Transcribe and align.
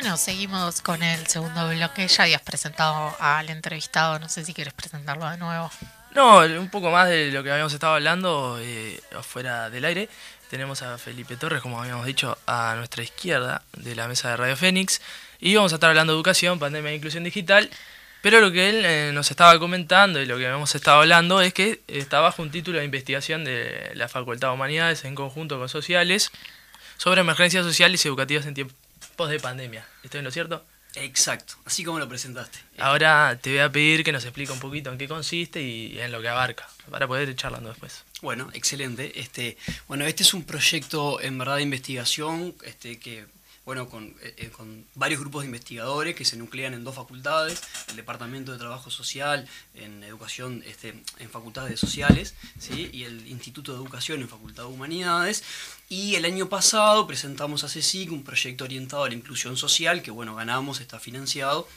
Bueno, 0.00 0.16
seguimos 0.16 0.80
con 0.80 1.02
el 1.02 1.26
segundo 1.26 1.68
bloque. 1.68 2.08
Ya 2.08 2.22
habías 2.22 2.40
presentado 2.40 3.14
al 3.20 3.50
entrevistado, 3.50 4.18
no 4.18 4.30
sé 4.30 4.46
si 4.46 4.54
quieres 4.54 4.72
presentarlo 4.72 5.28
de 5.28 5.36
nuevo. 5.36 5.70
No, 6.14 6.38
un 6.38 6.70
poco 6.70 6.90
más 6.90 7.10
de 7.10 7.30
lo 7.30 7.42
que 7.42 7.52
habíamos 7.52 7.74
estado 7.74 7.96
hablando 7.96 8.56
eh, 8.62 8.98
afuera 9.14 9.68
del 9.68 9.84
aire. 9.84 10.08
Tenemos 10.48 10.80
a 10.80 10.96
Felipe 10.96 11.36
Torres, 11.36 11.60
como 11.60 11.78
habíamos 11.78 12.06
dicho, 12.06 12.38
a 12.46 12.76
nuestra 12.78 13.02
izquierda 13.02 13.62
de 13.76 13.94
la 13.94 14.08
mesa 14.08 14.30
de 14.30 14.38
Radio 14.38 14.56
Fénix. 14.56 15.02
Y 15.38 15.54
vamos 15.54 15.72
a 15.72 15.74
estar 15.74 15.90
hablando 15.90 16.14
de 16.14 16.16
educación, 16.16 16.58
pandemia 16.58 16.92
e 16.92 16.94
inclusión 16.94 17.22
digital. 17.22 17.68
Pero 18.22 18.40
lo 18.40 18.50
que 18.52 18.70
él 18.70 18.82
eh, 18.86 19.10
nos 19.12 19.30
estaba 19.30 19.58
comentando 19.58 20.18
y 20.22 20.24
lo 20.24 20.38
que 20.38 20.46
habíamos 20.46 20.74
estado 20.74 21.00
hablando 21.00 21.42
es 21.42 21.52
que 21.52 21.82
está 21.88 22.20
bajo 22.20 22.40
un 22.40 22.50
título 22.50 22.78
de 22.78 22.86
investigación 22.86 23.44
de 23.44 23.92
la 23.92 24.08
Facultad 24.08 24.48
de 24.48 24.54
Humanidades 24.54 25.04
en 25.04 25.14
conjunto 25.14 25.58
con 25.58 25.68
Sociales 25.68 26.32
sobre 26.96 27.20
emergencias 27.20 27.66
sociales 27.66 28.02
y 28.02 28.08
educativas 28.08 28.46
en 28.46 28.54
tiempos 28.54 28.79
de 29.28 29.40
pandemia. 29.40 29.86
¿Estoy 30.02 30.18
en 30.18 30.24
lo 30.24 30.30
cierto? 30.30 30.64
Exacto, 30.96 31.54
así 31.64 31.84
como 31.84 31.98
lo 31.98 32.08
presentaste. 32.08 32.58
Ahora 32.78 33.38
te 33.40 33.50
voy 33.50 33.60
a 33.60 33.70
pedir 33.70 34.02
que 34.02 34.12
nos 34.12 34.24
explique 34.24 34.50
un 34.50 34.58
poquito 34.58 34.90
en 34.90 34.98
qué 34.98 35.06
consiste 35.06 35.62
y 35.62 36.00
en 36.00 36.10
lo 36.10 36.20
que 36.20 36.28
abarca, 36.28 36.68
para 36.90 37.06
poder 37.06 37.28
ir 37.28 37.36
charlando 37.36 37.68
después. 37.68 38.04
Bueno, 38.22 38.48
excelente. 38.52 39.20
Este, 39.20 39.56
bueno, 39.86 40.04
este 40.04 40.24
es 40.24 40.34
un 40.34 40.44
proyecto 40.44 41.20
en 41.20 41.38
verdad 41.38 41.56
de 41.56 41.62
investigación 41.62 42.54
este, 42.64 42.98
que 42.98 43.24
bueno, 43.70 43.88
con, 43.88 44.16
eh, 44.20 44.50
con, 44.50 44.84
varios 44.96 45.20
grupos 45.20 45.42
de 45.42 45.46
investigadores 45.46 46.16
que 46.16 46.24
se 46.24 46.36
nuclean 46.36 46.74
en 46.74 46.82
dos 46.82 46.96
facultades, 46.96 47.62
el 47.88 47.94
Departamento 47.94 48.50
de 48.50 48.58
Trabajo 48.58 48.90
Social 48.90 49.46
en 49.74 50.02
Educación, 50.02 50.64
este, 50.66 51.00
en 51.20 51.30
Facultades 51.30 51.78
Sociales, 51.78 52.34
¿sí? 52.58 52.90
y 52.92 53.04
el 53.04 53.28
Instituto 53.28 53.70
de 53.70 53.78
Educación 53.78 54.22
en 54.22 54.28
Facultad 54.28 54.64
de 54.64 54.70
Humanidades. 54.70 55.44
Y 55.88 56.16
el 56.16 56.24
año 56.24 56.48
pasado 56.48 57.06
presentamos 57.06 57.62
a 57.62 57.68
CECIC 57.68 58.10
un 58.10 58.24
proyecto 58.24 58.64
orientado 58.64 59.04
a 59.04 59.08
la 59.08 59.14
inclusión 59.14 59.56
social, 59.56 60.02
que 60.02 60.10
bueno, 60.10 60.34
ganamos, 60.34 60.80
está 60.80 60.98
financiado, 60.98 61.68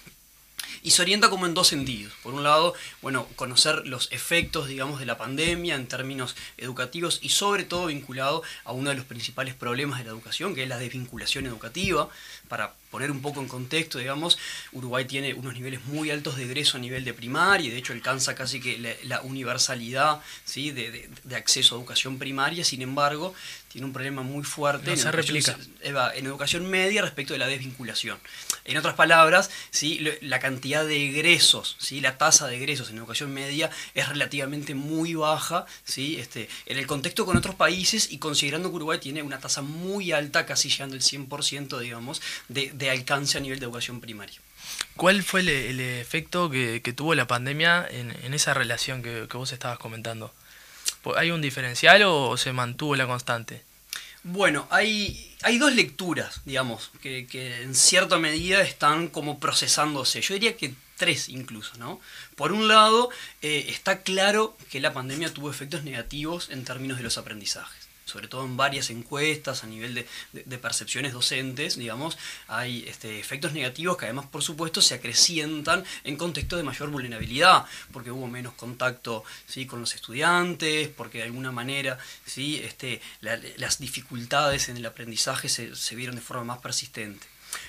y 0.82 0.92
se 0.92 1.02
orienta 1.02 1.30
como 1.30 1.46
en 1.46 1.54
dos 1.54 1.68
sentidos. 1.68 2.14
Por 2.24 2.34
un 2.34 2.44
lado, 2.44 2.74
bueno, 3.02 3.28
conocer 3.36 3.88
los 3.88 4.12
efectos, 4.12 4.68
digamos, 4.68 5.00
de 5.00 5.06
la 5.06 5.18
pandemia 5.18 5.76
en 5.76 5.88
términos 5.88 6.36
educativos 6.58 7.20
y 7.22 7.30
sobre 7.30 7.64
todo 7.64 7.88
vinculado 7.88 8.44
a 8.64 8.72
uno 8.72 8.90
de 8.90 8.96
los 8.96 9.06
principales 9.06 9.54
problemas 9.54 10.00
de 10.00 10.06
la 10.06 10.12
educación, 10.12 10.56
que 10.56 10.64
es 10.64 10.70
la 10.70 10.78
desvinculación 10.78 11.46
educativa. 11.46 12.10
Para 12.48 12.76
poner 12.94 13.10
un 13.10 13.24
poco 13.24 13.42
en 13.42 13.48
contexto, 13.48 13.98
digamos, 13.98 14.38
Uruguay 14.72 15.06
tiene 15.06 15.34
unos 15.34 15.56
niveles 15.56 15.84
muy 15.86 16.12
altos 16.12 16.38
de 16.38 16.44
egreso 16.44 16.78
a 16.78 16.80
nivel 16.80 17.04
de 17.04 17.16
primaria, 17.16 17.70
y 17.70 17.72
de 17.72 17.80
hecho 17.80 17.92
alcanza 17.92 18.36
casi 18.36 18.62
que 18.62 19.00
la, 19.04 19.22
universalidad 19.22 20.22
¿sí? 20.46 20.70
de, 20.70 21.10
de, 21.24 21.36
acceso 21.36 21.74
a 21.74 21.80
educación 21.80 22.20
primaria, 22.20 22.64
sin 22.64 22.84
embargo, 22.84 23.34
tiene 23.74 23.88
un 23.88 23.94
problema 23.94 24.22
muy 24.22 24.44
fuerte 24.44 24.94
en, 24.94 25.00
educación, 25.00 25.58
en, 25.82 26.26
educación, 26.28 26.70
media 26.70 27.02
respecto 27.02 27.34
de 27.34 27.40
la 27.40 27.48
desvinculación. 27.48 28.20
En 28.66 28.78
otras 28.78 28.94
palabras, 28.94 29.50
¿sí? 29.72 30.00
la 30.22 30.40
cantidad 30.40 30.86
de 30.86 31.10
egresos, 31.10 31.76
¿sí? 31.80 32.00
la 32.00 32.20
tasa 32.20 32.46
de 32.46 32.58
egresos 32.58 32.92
en 32.92 32.98
educación 32.98 33.34
media 33.34 33.72
es 33.96 34.08
relativamente 34.08 34.76
muy 34.76 35.16
baja 35.16 35.66
¿sí? 35.86 36.18
este, 36.20 36.50
en 36.68 36.78
el 36.78 36.86
contexto 36.86 37.26
con 37.26 37.36
otros 37.36 37.56
países 37.56 38.12
y 38.12 38.20
considerando 38.20 38.70
que 38.70 38.76
Uruguay 38.76 39.00
tiene 39.00 39.24
una 39.24 39.40
tasa 39.40 39.64
muy 39.64 40.12
alta, 40.12 40.46
casi 40.46 40.70
llegando 40.70 40.96
al 40.96 41.02
100%, 41.02 41.80
digamos, 41.80 42.22
de, 42.50 42.83
alcance 42.90 43.38
a 43.38 43.42
nivel 43.42 43.60
de 43.60 43.66
educación 43.66 44.02
primaria. 44.02 44.40
¿Cuál 44.96 45.24
fue 45.24 45.42
el, 45.42 45.80
efecto 45.80 46.50
que, 46.50 46.80
tuvo 46.96 47.16
la 47.16 47.28
pandemia 47.28 47.88
en, 47.90 48.34
esa 48.34 48.54
relación 48.54 49.02
que, 49.02 49.28
que 49.30 49.38
vos 49.38 49.52
estabas 49.52 49.80
comentando? 49.80 50.34
¿Hay 51.16 51.32
un 51.32 51.42
diferencial 51.42 52.04
o 52.04 52.38
se 52.38 52.54
mantuvo 52.54 52.96
la 52.96 53.08
constante? 53.08 53.64
Bueno, 54.24 54.68
hay, 54.70 55.36
hay 55.42 55.58
dos 55.58 55.74
lecturas, 55.74 56.42
digamos, 56.46 56.92
que, 57.02 57.28
en 57.62 57.76
cierta 57.76 58.18
medida 58.20 58.62
están 58.62 59.10
como 59.10 59.40
procesándose. 59.40 60.22
Yo 60.22 60.36
diría 60.36 60.56
que 60.56 60.74
tres 60.96 61.28
incluso, 61.28 61.76
¿no? 61.78 62.00
Por 62.36 62.54
un 62.54 62.70
lado, 62.70 63.10
eh, 63.42 63.66
está 63.68 64.02
claro 64.02 64.56
que 64.72 64.80
la 64.80 64.94
pandemia 64.94 65.34
tuvo 65.34 65.50
efectos 65.50 65.84
negativos 65.84 66.50
en 66.52 66.64
términos 66.64 66.98
de 66.98 67.04
los 67.04 67.18
aprendizajes 67.18 67.84
sobre 68.14 68.28
todo 68.28 68.46
en 68.46 68.56
varias 68.56 68.92
encuestas 68.92 69.64
a 69.64 69.68
nivel 69.68 69.96
de, 69.96 70.58
percepciones 70.60 71.14
docentes, 71.14 71.78
digamos, 71.78 72.16
hay 72.48 72.86
este, 72.88 73.20
efectos 73.20 73.54
negativos 73.54 73.98
que 73.98 74.06
además, 74.06 74.28
por 74.28 74.44
supuesto, 74.44 74.82
se 74.82 74.94
acrecientan 74.94 75.84
en 76.04 76.16
contextos 76.16 76.58
de 76.58 76.64
mayor 76.64 76.92
vulnerabilidad, 76.92 77.66
porque 77.92 78.12
hubo 78.12 78.28
menos 78.28 78.54
contacto 78.54 79.24
¿sí? 79.48 79.66
con 79.66 79.82
los 79.82 79.96
estudiantes, 79.96 80.90
porque 80.90 81.18
de 81.18 81.24
alguna 81.24 81.52
manera 81.52 81.98
¿sí? 82.24 82.62
este, 82.64 83.02
las 83.22 83.80
dificultades 83.80 84.70
en 84.70 84.78
el 84.78 84.86
aprendizaje 84.86 85.50
se, 85.50 85.76
se 85.76 85.96
vieron 85.96 86.16
de 86.16 86.22
forma 86.22 86.44
más 86.44 86.60
persistente. 86.60 87.26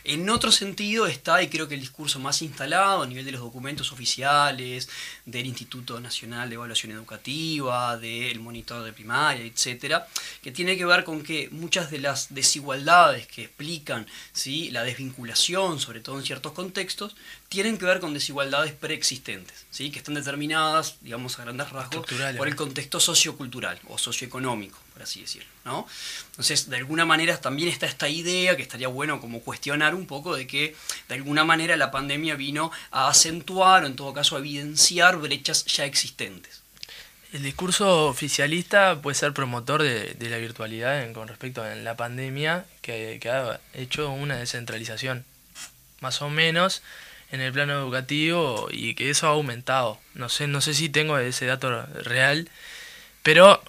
En 0.07 0.29
otro 0.29 0.53
sentido 0.53 1.07
está, 1.07 1.43
y 1.43 1.49
creo 1.49 1.67
que 1.67 1.77
el 1.77 1.81
discurso 1.81 2.19
más 2.19 2.43
instalado 2.43 3.03
a 3.03 3.07
nivel 3.07 3.25
de 3.25 3.33
los 3.33 3.41
documentos 3.41 3.91
oficiales, 3.91 4.87
del 5.25 5.47
Instituto 5.47 5.99
Nacional 5.99 6.51
de 6.51 6.57
Evaluación 6.57 6.93
Educativa, 6.93 7.97
del 7.97 8.39
monitor 8.39 8.85
de 8.85 8.93
primaria, 8.93 9.47
etcétera, 9.47 10.07
que 10.43 10.53
tiene 10.53 10.77
que 10.77 10.85
ver 10.85 11.05
con 11.05 11.23
que 11.23 11.49
muchas 11.53 11.91
de 11.91 12.01
las 12.01 12.35
desigualdades 12.35 13.27
que 13.27 13.45
explican 13.45 14.07
¿sí? 14.35 14.71
la 14.71 14.83
desvinculación, 14.83 15.81
sobre 15.81 16.01
todo 16.01 16.19
en 16.19 16.27
ciertos 16.27 16.53
contextos, 16.53 17.17
tienen 17.49 17.79
que 17.79 17.87
ver 17.87 18.01
con 18.01 18.13
desigualdades 18.13 18.73
preexistentes, 18.73 19.65
¿sí? 19.71 19.91
que 19.91 20.01
están 20.01 20.17
determinadas, 20.17 20.97
digamos, 21.01 21.39
a 21.39 21.45
grandes 21.45 21.71
rasgos, 21.71 22.05
por 22.37 22.47
el 22.47 22.57
contexto 22.57 23.01
sociocultural 23.01 23.81
o 23.89 23.97
socioeconómico, 23.97 24.79
por 24.93 25.03
así 25.03 25.23
decirlo. 25.23 25.49
¿no? 25.65 25.87
Entonces, 26.31 26.69
de 26.69 26.77
alguna 26.77 27.07
manera 27.07 27.41
también 27.41 27.69
está 27.69 27.87
esta 27.87 28.09
idea 28.09 28.57
que 28.57 28.63
estaría 28.63 28.89
bueno 28.89 29.21
como 29.21 29.41
cuestionar 29.41 29.94
un 29.95 30.07
poco 30.07 30.35
de 30.37 30.47
que 30.47 30.75
de 31.09 31.15
alguna 31.15 31.45
manera 31.45 31.77
la 31.77 31.91
pandemia 31.91 32.35
vino 32.37 32.71
a 32.91 33.09
acentuar 33.09 33.85
o 33.85 33.87
en 33.87 33.97
todo 33.97 34.13
caso 34.13 34.37
a 34.37 34.41
evidenciar 34.41 35.19
brechas 35.19 35.65
ya 35.65 35.85
existentes. 35.85 36.63
El 37.33 37.43
discurso 37.43 38.07
oficialista 38.07 39.01
puede 39.03 39.17
ser 39.17 39.33
promotor 39.33 39.83
de, 39.83 40.17
la 40.21 40.39
virtualidad 40.39 41.13
con 41.13 41.27
respecto 41.27 41.63
a 41.63 41.75
la 41.75 41.97
pandemia, 41.97 42.65
que, 42.81 43.19
que 43.21 43.29
ha 43.29 43.61
hecho 43.73 44.11
una 44.11 44.37
descentralización, 44.37 45.25
más 46.01 46.23
o 46.23 46.31
menos, 46.31 46.83
en 47.33 47.41
el 47.41 47.53
plano 47.53 47.73
educativo 47.73 48.69
y 48.71 48.95
que 48.95 49.11
eso 49.11 49.27
ha 49.27 49.31
aumentado. 49.31 49.99
No 50.15 50.29
sé, 50.29 50.47
no 50.47 50.61
sé 50.61 50.75
si 50.75 50.89
tengo 50.89 51.19
ese 51.19 51.47
dato 51.47 51.85
real, 52.05 52.49
pero 53.25 53.61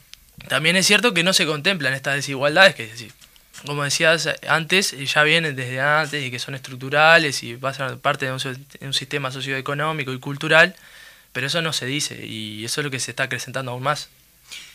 también 0.48 0.76
es 0.76 0.86
cierto 0.86 1.14
que 1.16 1.24
no 1.24 1.34
se 1.34 1.48
contemplan 1.48 1.94
estas 1.94 2.16
desigualdades 2.16 2.76
que, 2.76 2.92
como 3.66 3.84
decías 3.84 4.30
antes, 4.48 4.96
ya 5.14 5.24
vienen 5.24 5.56
desde 5.56 5.82
antes 5.82 6.24
y 6.24 6.32
que 6.32 6.40
son 6.40 6.56
estructurales 6.56 7.44
y 7.44 7.56
pasan 7.58 8.00
parte 8.00 8.26
de 8.26 8.32
un, 8.32 8.94
sistema 8.94 9.32
socioeconómico 9.32 10.12
y 10.14 10.20
cultural, 10.20 10.76
pero 11.34 11.48
eso 11.48 11.62
no 11.62 11.74
se 11.74 11.86
dice 11.86 12.26
y 12.26 12.66
eso 12.66 12.82
es 12.82 12.86
lo 12.86 12.92
que 12.92 13.00
se 13.00 13.12
está 13.12 13.24
acrecentando 13.24 13.72
aún 13.72 13.84
más. 13.84 14.10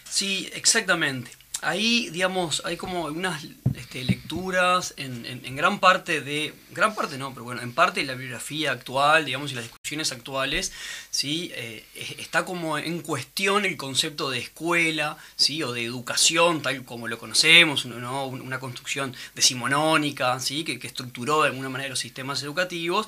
Sí, 0.08 0.50
exactamente 0.54 1.39
ahí, 1.62 2.08
digamos, 2.10 2.62
hay 2.64 2.76
como 2.76 3.04
unas 3.04 3.44
este, 3.74 4.04
lecturas 4.04 4.94
en, 4.96 5.56
gran 5.56 5.78
parte 5.78 6.20
de, 6.20 6.54
gran 6.70 6.94
parte 6.94 7.18
no, 7.18 7.32
pero 7.32 7.44
bueno, 7.44 7.62
en 7.62 7.72
parte 7.72 8.04
la 8.04 8.14
bibliografía 8.14 8.72
actual, 8.72 9.24
digamos, 9.24 9.52
y 9.52 9.54
las 9.54 9.64
discusiones 9.64 10.12
actuales, 10.12 10.72
¿sí? 11.10 11.50
Eh, 11.54 11.84
está 12.18 12.44
como 12.44 12.78
en 12.78 13.00
cuestión 13.02 13.64
el 13.64 13.76
concepto 13.76 14.30
de 14.30 14.38
escuela, 14.38 15.16
¿sí? 15.36 15.62
O 15.62 15.72
de 15.72 15.84
educación, 15.84 16.62
tal 16.62 16.84
como 16.84 17.08
lo 17.08 17.18
conocemos, 17.18 17.86
¿no? 17.86 18.26
una 18.26 18.60
construcción 18.60 19.14
decimonónica, 19.34 20.38
¿sí? 20.40 20.64
Que, 20.64 20.78
que 20.78 20.86
estructuró 20.86 21.42
de 21.42 21.48
alguna 21.48 21.68
manera 21.68 21.90
los 21.90 21.98
sistemas 21.98 22.42
educativos, 22.42 23.06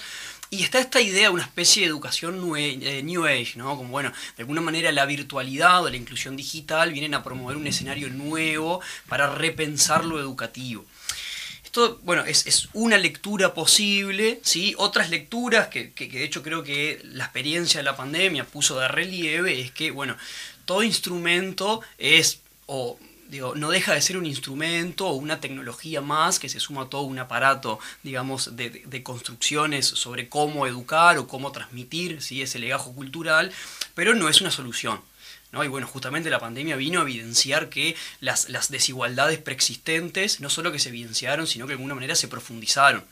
y 0.53 0.63
está 0.63 0.81
esta 0.81 1.01
idea 1.01 1.29
de 1.29 1.31
una 1.31 1.45
especie 1.45 1.81
de 1.81 1.89
educación 1.89 2.39
eh, 2.59 3.03
New 3.03 3.25
Age, 3.25 3.55
¿no? 3.57 3.75
Como, 3.75 3.89
bueno, 3.89 4.13
de 4.37 4.43
alguna 4.43 4.61
manera 4.61 4.93
la 4.93 5.07
virtualidad 5.07 5.83
o 5.83 5.89
la 5.89 5.97
inclusión 5.97 6.37
digital 6.37 6.93
vienen 6.93 7.15
a 7.15 7.25
promover 7.25 7.57
un 7.57 7.67
escenario 7.67 8.11
nuevo 8.11 8.83
para 9.09 9.35
repensar 9.35 10.05
lo 10.05 10.21
educativo. 10.21 10.85
Esto, 11.65 11.99
bueno, 12.03 12.27
es, 12.27 12.69
una 12.75 12.99
lectura 12.99 13.55
posible, 13.55 14.41
¿sí? 14.43 14.75
Otras 14.77 15.09
lecturas 15.09 15.69
que, 15.69 15.93
que, 15.93 16.07
de 16.07 16.22
hecho 16.22 16.43
creo 16.43 16.63
que 16.63 17.01
la 17.03 17.25
experiencia 17.25 17.81
de 17.81 17.84
la 17.84 17.97
pandemia 17.97 18.45
puso 18.45 18.78
de 18.78 18.89
relieve 18.89 19.59
es 19.59 19.71
que, 19.71 19.91
bueno, 19.91 20.19
todo 20.66 20.83
instrumento 20.83 21.81
es 21.97 22.43
no 23.55 23.71
deja 23.71 23.95
de 23.95 24.03
ser 24.03 24.17
un 24.17 24.27
instrumento 24.27 25.07
o 25.07 25.15
una 25.15 25.41
tecnología 25.41 26.01
más 26.01 26.39
que 26.39 26.49
se 26.49 26.61
suma 26.61 26.83
a 26.83 26.89
todo 26.89 27.03
un 27.03 27.19
aparato, 27.19 27.79
digamos, 28.03 28.57
de, 28.57 29.03
construcciones 29.03 29.87
sobre 29.87 30.29
cómo 30.29 30.67
educar 30.67 31.19
o 31.19 31.27
cómo 31.27 31.51
transmitir 31.53 32.23
¿sí? 32.23 32.43
ese 32.43 32.59
legajo 32.59 32.93
cultural, 32.93 33.53
pero 33.95 34.15
no 34.15 34.29
es 34.29 34.41
una 34.41 34.51
solución. 34.51 35.01
¿No? 35.51 35.63
Y 35.63 35.69
bueno, 35.69 35.87
justamente 35.87 36.31
la 36.31 36.39
pandemia 36.39 36.77
vino 36.77 37.01
a 37.01 37.03
evidenciar 37.03 37.69
que 37.69 37.95
las, 38.21 38.49
las 38.49 38.71
desigualdades 38.71 39.39
preexistentes 39.39 40.41
no 40.41 40.49
solo 40.49 40.73
que 40.73 40.79
se 40.79 40.89
evidenciaron, 40.89 41.47
sino 41.47 41.67
que 41.67 41.73
de 41.73 41.75
alguna 41.75 41.95
manera 41.95 42.15
se 42.15 42.27
profundizaron. 42.27 43.05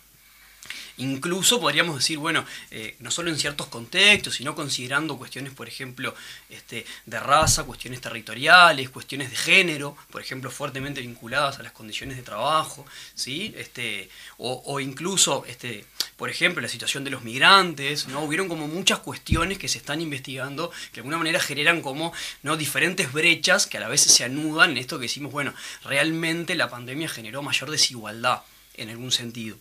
Incluso 1.00 1.60
podríamos 1.60 1.96
decir, 1.96 2.18
bueno, 2.18 2.44
eh, 2.70 2.96
no 3.00 3.10
solo 3.10 3.30
en 3.30 3.38
ciertos 3.38 3.66
contextos, 3.66 4.34
sino 4.34 4.54
considerando 4.54 5.16
cuestiones, 5.16 5.52
por 5.52 5.68
ejemplo, 5.68 6.14
este, 6.48 6.86
de 7.06 7.20
raza, 7.20 7.64
cuestiones 7.64 8.00
territoriales, 8.00 8.90
cuestiones 8.90 9.30
de 9.30 9.36
género, 9.36 9.96
por 10.10 10.20
ejemplo, 10.20 10.50
fuertemente 10.50 11.00
vinculadas 11.00 11.58
a 11.58 11.62
las 11.62 11.72
condiciones 11.72 12.16
de 12.16 12.22
trabajo, 12.22 12.86
¿sí? 13.14 13.54
Este, 13.56 14.08
o, 14.38 14.62
o 14.66 14.80
incluso, 14.80 15.44
este, 15.46 15.84
por 16.16 16.28
ejemplo, 16.30 16.60
la 16.62 16.68
situación 16.68 17.04
de 17.04 17.10
los 17.10 17.22
migrantes, 17.22 18.06
¿no? 18.08 18.22
Hubieron 18.22 18.48
como 18.48 18.68
muchas 18.68 18.98
cuestiones 18.98 19.58
que 19.58 19.68
se 19.68 19.78
están 19.78 20.00
investigando 20.00 20.70
que 20.70 20.96
de 20.96 21.00
alguna 21.00 21.18
manera 21.18 21.40
generan 21.40 21.80
como 21.80 22.12
¿no? 22.42 22.56
diferentes 22.56 23.12
brechas 23.12 23.66
que 23.66 23.78
a 23.78 23.80
la 23.80 23.88
vez 23.88 24.02
se 24.02 24.24
anudan 24.24 24.72
en 24.72 24.78
esto 24.78 24.98
que 24.98 25.04
decimos, 25.04 25.32
bueno, 25.32 25.54
realmente 25.84 26.54
la 26.54 26.68
pandemia 26.68 27.08
generó 27.08 27.42
mayor 27.42 27.70
desigualdad 27.70 28.42
en 28.74 28.90
algún 28.90 29.12
sentido. 29.12 29.56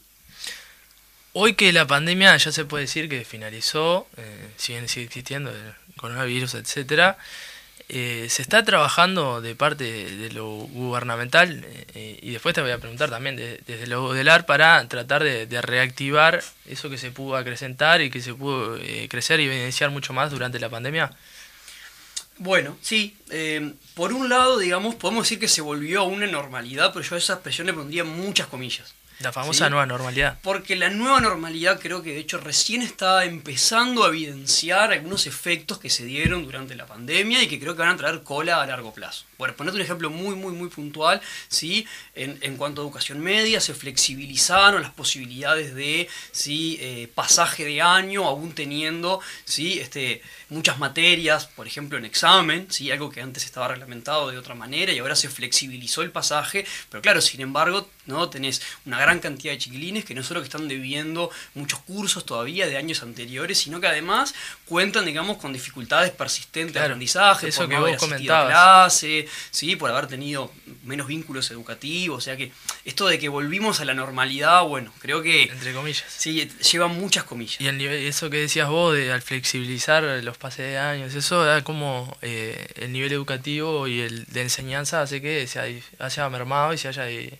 Hoy 1.33 1.53
que 1.53 1.71
la 1.71 1.85
pandemia 1.85 2.35
ya 2.37 2.51
se 2.51 2.65
puede 2.65 2.85
decir 2.85 3.07
que 3.09 3.23
finalizó, 3.23 4.07
eh, 4.17 4.49
sigue 4.57 4.79
existiendo 4.79 5.51
el 5.51 5.73
coronavirus, 5.95 6.55
etcétera, 6.55 7.17
eh, 7.91 8.27
se 8.29 8.43
está 8.43 8.63
trabajando 8.63 9.41
de 9.41 9.55
parte 9.55 9.83
de 9.83 10.31
lo 10.31 10.47
gubernamental 10.47 11.65
eh, 11.95 12.19
y 12.21 12.29
después 12.29 12.53
te 12.53 12.61
voy 12.61 12.69
a 12.69 12.77
preguntar 12.77 13.09
también 13.09 13.35
desde 13.35 13.87
lo 13.87 14.13
del 14.13 14.29
para 14.45 14.87
tratar 14.87 15.23
de, 15.23 15.61
reactivar 15.61 16.43
eso 16.67 16.91
que 16.91 16.99
se 16.99 17.09
pudo 17.09 17.35
acrecentar 17.35 18.01
y 18.01 18.11
que 18.11 18.21
se 18.21 18.35
pudo 18.35 18.77
eh, 18.77 19.07
crecer 19.09 19.39
y 19.39 19.45
evidenciar 19.45 19.89
mucho 19.89 20.13
más 20.13 20.29
durante 20.29 20.59
la 20.59 20.69
pandemia. 20.69 21.11
Bueno, 22.37 22.77
sí. 22.79 23.17
Eh, 23.31 23.73
por 23.95 24.13
un 24.13 24.29
lado, 24.29 24.59
digamos, 24.59 24.93
podemos 24.93 25.25
decir 25.25 25.39
que 25.39 25.47
se 25.47 25.61
volvió 25.61 26.01
a 26.01 26.03
una 26.03 26.27
normalidad, 26.27 26.93
pero 26.93 27.03
yo 27.03 27.15
a 27.15 27.17
esa 27.17 27.33
expresión 27.33 27.65
le 27.65 27.73
pondría 27.73 28.03
muchas 28.03 28.45
comillas. 28.45 28.93
La 29.19 29.33
famosa 29.33 29.65
¿sí? 29.65 29.69
nueva 29.69 29.85
normalidad. 29.85 30.37
Porque 30.41 30.75
la 30.75 30.89
nueva 30.89 31.19
normalidad 31.19 31.79
creo 31.79 32.01
que 32.01 32.13
de 32.13 32.19
hecho 32.19 32.39
recién 32.39 32.81
está 32.81 33.25
empezando 33.25 34.05
a 34.05 34.07
evidenciar 34.07 34.93
algunos 34.93 35.27
efectos 35.27 35.77
que 35.77 35.89
se 35.89 36.05
dieron 36.05 36.45
durante 36.45 36.75
la 36.75 36.85
pandemia 36.85 37.43
y 37.43 37.47
que 37.47 37.59
creo 37.59 37.75
que 37.75 37.81
van 37.81 37.95
a 37.95 37.97
traer 37.97 38.23
cola 38.23 38.61
a 38.61 38.65
largo 38.65 38.93
plazo. 38.93 39.25
Bueno, 39.39 39.55
ponerte 39.55 39.77
un 39.77 39.81
ejemplo 39.83 40.09
muy, 40.11 40.35
muy, 40.35 40.51
muy 40.53 40.69
puntual, 40.69 41.19
¿sí? 41.47 41.87
En, 42.13 42.37
en 42.41 42.57
cuanto 42.57 42.81
a 42.81 42.83
educación 42.83 43.19
media, 43.21 43.59
se 43.61 43.73
flexibilizaron 43.73 44.81
las 44.81 44.91
posibilidades 44.91 45.73
de 45.73 46.07
¿sí? 46.31 46.77
Eh, 46.81 47.09
pasaje 47.15 47.63
de 47.65 47.81
año, 47.81 48.25
aún 48.27 48.53
teniendo 48.53 49.21
¿sí? 49.45 49.79
este, 49.79 50.21
muchas 50.49 50.77
materias, 50.77 51.47
por 51.47 51.65
ejemplo 51.67 51.97
en 51.97 52.03
examen, 52.05 52.67
¿sí? 52.69 52.91
algo 52.91 53.09
que 53.09 53.21
antes 53.21 53.45
estaba 53.45 53.69
reglamentado 53.69 54.29
de 54.29 54.37
otra 54.37 54.55
manera 54.55 54.91
y 54.91 54.99
ahora 54.99 55.15
se 55.15 55.29
flexibilizó 55.29 56.01
el 56.01 56.11
pasaje, 56.11 56.65
pero 56.89 57.01
claro, 57.01 57.21
sin 57.21 57.39
embargo, 57.41 57.87
¿no? 58.07 58.29
tenés 58.29 58.61
una 58.85 58.99
gran 58.99 59.19
cantidad 59.19 59.53
de 59.53 59.59
chiquilines 59.59 60.03
que 60.03 60.15
no 60.15 60.23
solo 60.23 60.41
que 60.41 60.45
están 60.45 60.67
debiendo 60.67 61.31
muchos 61.53 61.79
cursos 61.81 62.25
todavía 62.25 62.67
de 62.67 62.75
años 62.77 63.03
anteriores, 63.03 63.57
sino 63.59 63.79
que 63.79 63.87
además 63.87 64.33
cuentan, 64.65 65.05
digamos, 65.05 65.37
con 65.37 65.53
dificultades 65.53 66.11
persistentes 66.11 66.73
Claro, 66.73 66.87
de 66.89 66.93
aprendizaje, 66.93 67.47
eso 67.47 67.61
por 67.61 67.69
no 67.69 67.77
haber 67.77 67.97
comentabas. 67.97 68.45
a 68.45 68.49
clase, 68.49 69.27
¿sí? 69.51 69.75
por 69.75 69.91
haber 69.91 70.07
tenido 70.07 70.51
menos 70.83 71.07
vínculos 71.07 71.49
educativos, 71.51 72.17
o 72.17 72.21
sea 72.21 72.37
que 72.37 72.51
esto 72.85 73.07
de 73.07 73.19
que 73.19 73.29
volvimos 73.29 73.79
a 73.79 73.85
la 73.85 73.93
normalidad, 73.93 74.63
bueno, 74.63 74.93
creo 74.99 75.21
que 75.21 75.43
Entre 75.43 75.73
comillas. 75.73 76.05
sí, 76.07 76.49
lleva 76.71 76.87
muchas 76.87 77.23
comillas. 77.23 77.59
Y 77.59 77.67
el 77.67 77.77
nivel, 77.77 78.05
eso 78.05 78.29
que 78.29 78.37
decías 78.37 78.69
vos, 78.69 78.95
de 78.95 79.11
al 79.11 79.21
flexibilizar 79.21 80.03
los 80.03 80.37
pases 80.37 80.67
de 80.67 80.77
años, 80.77 81.13
eso 81.15 81.43
da 81.43 81.63
como 81.63 82.17
eh, 82.21 82.67
el 82.75 82.91
nivel 82.91 83.11
educativo 83.11 83.87
y 83.87 84.01
el 84.01 84.25
de 84.25 84.41
enseñanza 84.41 85.01
hace 85.01 85.21
que 85.21 85.47
se 85.47 85.59
haya, 85.59 85.81
haya 85.99 86.29
mermado 86.29 86.73
y 86.73 86.77
se 86.77 86.87
haya 86.87 87.09
eh, 87.09 87.39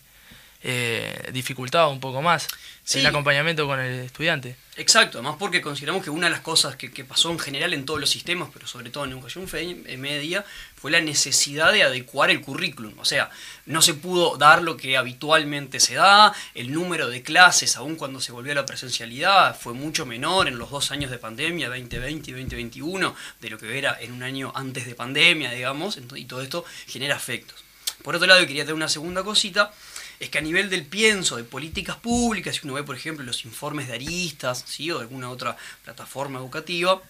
eh, 0.62 1.30
dificultado 1.32 1.90
un 1.90 2.00
poco 2.00 2.22
más 2.22 2.46
Sí. 2.82 2.98
el 2.98 3.06
acompañamiento 3.06 3.66
con 3.66 3.78
el 3.78 4.00
estudiante. 4.00 4.56
Exacto, 4.76 5.18
además 5.18 5.36
porque 5.38 5.60
consideramos 5.60 6.02
que 6.02 6.10
una 6.10 6.26
de 6.26 6.32
las 6.32 6.40
cosas 6.40 6.74
que, 6.74 6.90
que 6.90 7.04
pasó 7.04 7.30
en 7.30 7.38
general 7.38 7.72
en 7.72 7.84
todos 7.84 8.00
los 8.00 8.10
sistemas, 8.10 8.48
pero 8.52 8.66
sobre 8.66 8.90
todo 8.90 9.04
en 9.04 9.12
educación 9.12 9.46
eh, 9.52 9.96
media, 9.96 10.44
fue 10.74 10.90
la 10.90 11.00
necesidad 11.00 11.72
de 11.72 11.84
adecuar 11.84 12.30
el 12.30 12.40
currículum. 12.40 12.98
O 12.98 13.04
sea, 13.04 13.30
no 13.66 13.80
se 13.80 13.94
pudo 13.94 14.38
dar 14.38 14.62
lo 14.62 14.76
que 14.76 14.96
habitualmente 14.96 15.78
se 15.78 15.94
da, 15.94 16.32
el 16.54 16.72
número 16.72 17.08
de 17.08 17.22
clases, 17.22 17.76
aun 17.76 17.94
cuando 17.94 18.20
se 18.20 18.32
volvió 18.32 18.52
a 18.52 18.56
la 18.56 18.66
presencialidad, 18.66 19.56
fue 19.56 19.72
mucho 19.74 20.04
menor 20.04 20.48
en 20.48 20.58
los 20.58 20.70
dos 20.70 20.90
años 20.90 21.12
de 21.12 21.18
pandemia, 21.18 21.68
2020 21.68 22.30
y 22.30 22.34
2021, 22.34 23.14
de 23.40 23.50
lo 23.50 23.58
que 23.58 23.78
era 23.78 23.98
en 24.00 24.12
un 24.12 24.24
año 24.24 24.52
antes 24.56 24.86
de 24.86 24.96
pandemia, 24.96 25.52
digamos, 25.52 25.98
y 26.16 26.24
todo 26.24 26.42
esto 26.42 26.64
genera 26.88 27.14
efectos. 27.14 27.62
Por 28.02 28.16
otro 28.16 28.26
lado, 28.26 28.40
quería 28.46 28.62
tener 28.62 28.74
una 28.74 28.88
segunda 28.88 29.22
cosita, 29.22 29.72
es 30.20 30.28
que 30.28 30.38
a 30.38 30.42
nivel 30.42 30.68
del 30.68 30.84
pienso 30.84 31.36
de 31.36 31.44
políticas 31.44 31.96
públicas, 31.96 32.56
si 32.56 32.60
uno 32.64 32.74
ve, 32.74 32.82
por 32.82 32.94
ejemplo, 32.94 33.24
los 33.24 33.46
informes 33.46 33.88
de 33.88 33.94
Aristas 33.94 34.62
¿sí? 34.66 34.90
o 34.90 34.98
de 34.98 35.02
alguna 35.02 35.30
otra 35.30 35.56
plataforma 35.82 36.38
educativa, 36.38 37.02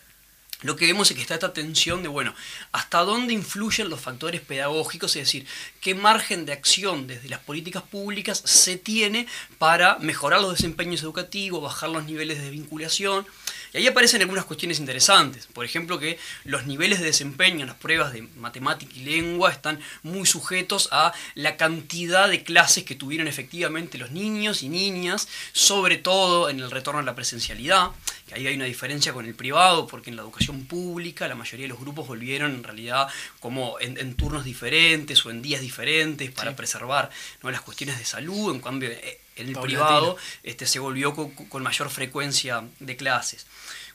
lo 0.63 0.77
que 0.77 0.87
vemos 0.87 1.11
es 1.11 1.17
que 1.17 1.23
está 1.23 1.35
esta 1.35 1.53
tensión 1.53 2.03
de, 2.03 2.09
bueno, 2.09 2.35
hasta 2.71 3.01
dónde 3.01 3.33
influyen 3.33 3.89
los 3.89 4.01
factores 4.01 4.43
pedagógicos, 4.43 5.17
es 5.17 5.23
decir, 5.23 5.47
qué 5.81 5.95
margen 5.95 6.45
de 6.45 6.53
acción 6.53 7.07
desde 7.07 7.31
las 7.31 7.41
políticas 7.41 7.83
públicas 7.83 8.43
se 8.45 8.77
tiene 8.77 9.27
para 9.59 9.99
mejorar 9.99 10.41
los 10.41 10.53
desempeños 10.53 11.03
educativos, 11.03 11.63
bajar 11.63 11.89
los 11.89 12.05
niveles 12.05 12.41
de 12.43 12.51
vinculación. 12.51 13.27
Y 13.73 13.79
ahí 13.79 13.87
aparecen 13.87 14.21
algunas 14.21 14.45
cuestiones 14.45 14.79
interesantes. 14.81 15.47
Por 15.47 15.65
ejemplo, 15.65 15.99
que 15.99 16.19
los 16.45 16.67
niveles 16.67 16.99
de 16.99 17.07
desempeño 17.07 17.61
en 17.61 17.69
las 17.69 17.77
pruebas 17.77 18.13
de 18.13 18.23
matemática 18.37 18.93
y 18.97 19.05
lengua 19.05 19.51
están 19.53 19.81
muy 20.03 20.27
sujetos 20.27 20.89
a 20.93 21.13
la 21.35 21.57
cantidad 21.57 22.29
de 22.29 22.43
clases 22.43 22.85
que 22.85 22.95
tuvieron 22.95 23.29
efectivamente 23.29 23.97
los 23.99 24.11
niños 24.11 24.63
y 24.63 24.69
niñas, 24.69 25.29
sobre 25.53 25.97
todo 25.99 26.51
en 26.51 26.61
el 26.61 26.71
retorno 26.71 27.01
a 27.01 27.05
la 27.05 27.15
presencialidad, 27.15 27.91
que 28.27 28.35
ahí 28.35 28.47
hay 28.47 28.55
una 28.57 28.65
diferencia 28.65 29.13
con 29.13 29.25
el 29.27 29.35
privado, 29.35 29.87
porque 29.87 30.11
en 30.11 30.17
la 30.17 30.23
educación 30.23 30.65
pública 30.67 31.29
la 31.29 31.35
mayoría 31.35 31.65
de 31.65 31.69
los 31.71 31.81
grupos 31.81 32.07
volvieron 32.09 32.53
en 32.55 32.65
realidad 32.65 33.09
como 33.39 33.79
en, 33.81 33.99
en 33.99 34.15
turnos 34.15 34.45
diferentes 34.45 35.25
o 35.25 35.31
en 35.31 35.43
días 35.43 35.61
diferentes 35.61 36.31
para 36.33 36.51
Sí. 36.51 36.57
preservar 36.57 37.11
¿no? 37.43 37.51
las 37.51 37.61
cuestiones 37.61 37.99
de 37.99 38.05
salud, 38.05 38.55
en 38.55 38.61
cambio 38.61 38.89
eh, 38.91 39.21
en 39.41 39.49
el 39.49 39.59
privado 39.59 40.17
este, 40.43 40.67
se 40.67 40.79
volvió 40.79 41.15
con, 41.15 41.31
con 41.31 41.63
mayor 41.63 41.91
frecuencia 41.91 42.65
de 42.79 42.97
clases. 42.97 43.47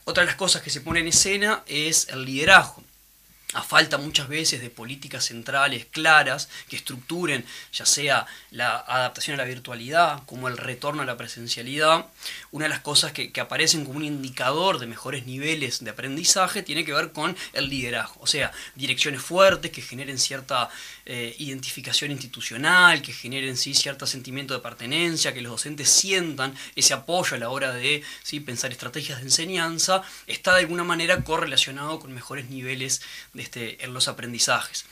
Otra 0.04 0.22
de 0.22 0.28
las 0.28 0.36
cosas 0.36 0.62
que 0.62 0.70
se 0.70 0.80
pone 0.80 1.00
en 1.00 1.08
escena 1.08 1.62
es 1.66 2.08
el 2.08 2.24
liderazgo. 2.24 2.82
A 3.54 3.62
falta 3.62 3.96
muchas 3.96 4.28
veces 4.28 4.60
de 4.60 4.70
políticas 4.70 5.24
centrales 5.24 5.86
claras 5.86 6.48
que 6.68 6.76
estructuren 6.76 7.44
ya 7.72 7.86
sea 7.86 8.26
la 8.50 8.76
adaptación 8.76 9.34
a 9.34 9.42
la 9.42 9.48
virtualidad 9.48 10.22
como 10.26 10.48
el 10.48 10.56
retorno 10.56 11.02
a 11.02 11.06
la 11.06 11.16
presencialidad, 11.16 12.06
una 12.56 12.64
de 12.64 12.70
las 12.70 12.80
cosas 12.80 13.12
que, 13.12 13.30
aparecen 13.38 13.84
como 13.84 13.98
un 13.98 14.04
indicador 14.04 14.78
de 14.78 14.86
mejores 14.86 15.26
niveles 15.26 15.84
de 15.84 15.90
aprendizaje 15.90 16.62
tiene 16.62 16.86
que 16.86 16.94
ver 16.94 17.12
con 17.12 17.36
el 17.52 17.68
liderazgo. 17.68 18.16
O 18.20 18.26
sea, 18.26 18.50
direcciones 18.74 19.20
fuertes 19.20 19.70
que 19.70 19.82
generen 19.82 20.18
cierta 20.18 20.70
eh, 21.04 21.36
identificación 21.38 22.12
institucional, 22.12 23.02
que 23.02 23.12
generen 23.12 23.58
sí, 23.58 23.74
cierto 23.74 24.06
sentimiento 24.06 24.54
de 24.54 24.60
pertenencia, 24.60 25.34
que 25.34 25.42
los 25.42 25.52
docentes 25.52 25.90
sientan 25.90 26.54
ese 26.74 26.94
apoyo 26.94 27.36
a 27.36 27.38
la 27.38 27.50
hora 27.50 27.74
de 27.74 28.02
sí, 28.22 28.40
pensar 28.40 28.72
estrategias 28.72 29.18
de 29.18 29.24
enseñanza, 29.24 30.02
está 30.26 30.54
de 30.54 30.60
alguna 30.60 30.82
manera 30.82 31.24
correlacionado 31.24 32.00
con 32.00 32.14
mejores 32.14 32.48
niveles 32.48 33.02
de 33.34 33.42
este, 33.42 33.84
en 33.84 33.92
los 33.92 34.08
aprendizajes. 34.08 34.86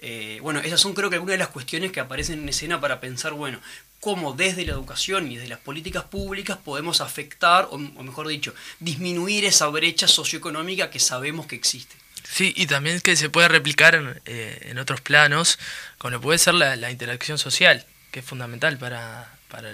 Eh, 0.00 0.38
bueno, 0.42 0.60
esas 0.60 0.80
son 0.80 0.94
creo 0.94 1.10
que 1.10 1.16
algunas 1.16 1.34
de 1.34 1.38
las 1.38 1.48
cuestiones 1.48 1.90
que 1.90 2.00
aparecen 2.00 2.40
en 2.40 2.48
escena 2.48 2.80
para 2.80 3.00
pensar, 3.00 3.32
bueno, 3.32 3.60
cómo 4.00 4.32
desde 4.32 4.64
la 4.64 4.72
educación 4.72 5.30
y 5.30 5.36
desde 5.36 5.48
las 5.48 5.58
políticas 5.58 6.04
públicas 6.04 6.56
podemos 6.64 7.00
afectar, 7.00 7.66
o, 7.70 7.78
mejor 7.78 8.28
dicho, 8.28 8.54
disminuir 8.78 9.44
esa 9.44 9.66
brecha 9.66 10.06
socioeconómica 10.06 10.90
que 10.90 11.00
sabemos 11.00 11.46
que 11.46 11.56
existe. 11.56 11.96
Sí, 12.22 12.52
y 12.56 12.66
también 12.66 13.00
que 13.00 13.16
se 13.16 13.28
puede 13.30 13.48
replicar 13.48 13.94
en, 13.96 14.20
eh, 14.26 14.58
en 14.70 14.78
otros 14.78 15.00
planos, 15.00 15.58
como 15.96 16.20
puede 16.20 16.38
ser 16.38 16.54
la, 16.54 16.90
interacción 16.90 17.38
social, 17.38 17.84
que 18.12 18.20
es 18.20 18.24
fundamental 18.24 18.78
para, 18.78 19.36
para 19.48 19.72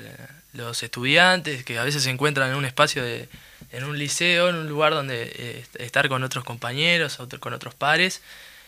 los 0.53 0.83
estudiantes, 0.83 1.65
que 1.65 1.79
a 1.79 1.85
veces 1.85 2.05
se 2.05 2.11
encuentran 2.11 2.51
en 2.51 2.57
un 2.57 2.65
espacio, 2.65 3.03
de, 3.05 3.29
en 3.73 3.85
un 3.85 3.99
liceo, 3.99 4.49
en 4.49 4.57
un 4.57 4.69
lugar 4.69 4.95
donde 4.95 5.33
eh, 5.37 5.65
estar 5.81 6.09
con 6.09 6.23
otros 6.23 6.45
compañeros, 6.45 7.21
otro- 7.21 7.41
con 7.41 7.53
otros 7.53 7.75
pares, 7.75 8.23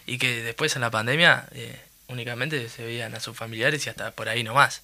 y 0.06 0.18
que 0.18 0.42
después 0.42 0.75
en 0.76 0.82
la 0.82 0.90
pandemia 0.90 1.48
eh, 1.52 1.78
únicamente 2.08 2.68
se 2.68 2.84
veían 2.84 3.14
a 3.14 3.20
sus 3.20 3.36
familiares 3.36 3.84
y 3.86 3.90
hasta 3.90 4.10
por 4.12 4.28
ahí 4.28 4.44
nomás. 4.44 4.82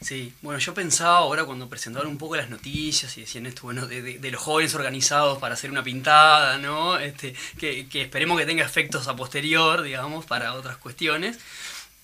Sí, 0.00 0.34
bueno, 0.42 0.58
yo 0.60 0.74
pensaba 0.74 1.18
ahora 1.18 1.44
cuando 1.44 1.68
presentaron 1.70 2.08
un 2.08 2.18
poco 2.18 2.36
las 2.36 2.50
noticias 2.50 3.16
y 3.16 3.22
decían 3.22 3.46
esto, 3.46 3.62
bueno, 3.62 3.86
de, 3.86 4.02
de- 4.18 4.30
los 4.30 4.40
jóvenes 4.42 4.74
organizados 4.74 5.38
para 5.38 5.54
hacer 5.54 5.70
una 5.70 5.82
pintada, 5.82 6.58
¿no? 6.58 6.98
Este, 6.98 7.34
que, 7.58 7.88
que 7.88 8.02
esperemos 8.02 8.38
que 8.38 8.44
tenga 8.44 8.64
efectos 8.64 9.08
a 9.08 9.16
posterior, 9.16 9.82
digamos, 9.82 10.26
para 10.26 10.52
otras 10.52 10.76
cuestiones. 10.76 11.38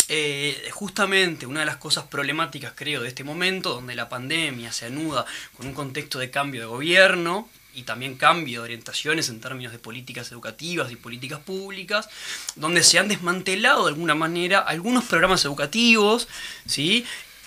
Eh, 0.08 0.70
justamente 0.72 1.46
una 1.46 1.60
de 1.60 1.66
las 1.66 1.76
cosas 1.76 2.04
problemáticas, 2.04 2.72
creo, 2.74 3.02
de 3.02 3.08
este 3.08 3.24
momento, 3.24 3.74
donde 3.74 3.94
la 3.94 4.08
pandemia 4.08 4.72
se 4.72 4.86
anuda 4.86 5.24
con 5.56 5.66
un 5.66 5.74
contexto 5.74 6.18
de 6.18 6.30
cambio 6.30 6.62
de 6.62 6.66
gobierno 6.66 7.48
y 7.74 7.82
también 7.82 8.16
cambio 8.16 8.60
de 8.60 8.64
orientaciones 8.64 9.28
en 9.28 9.40
términos 9.40 9.72
de 9.72 9.78
políticas 9.78 10.30
educativas 10.32 10.90
y 10.92 10.96
políticas 10.96 11.40
públicas, 11.40 12.08
donde 12.56 12.82
se 12.82 12.98
han 12.98 13.08
desmantelado 13.08 13.84
de 13.84 13.90
alguna 13.90 14.14
manera 14.14 14.60
algunos 14.60 15.04
programas 15.04 15.44
educativos, 15.44 16.28
¿sí? 16.66 17.04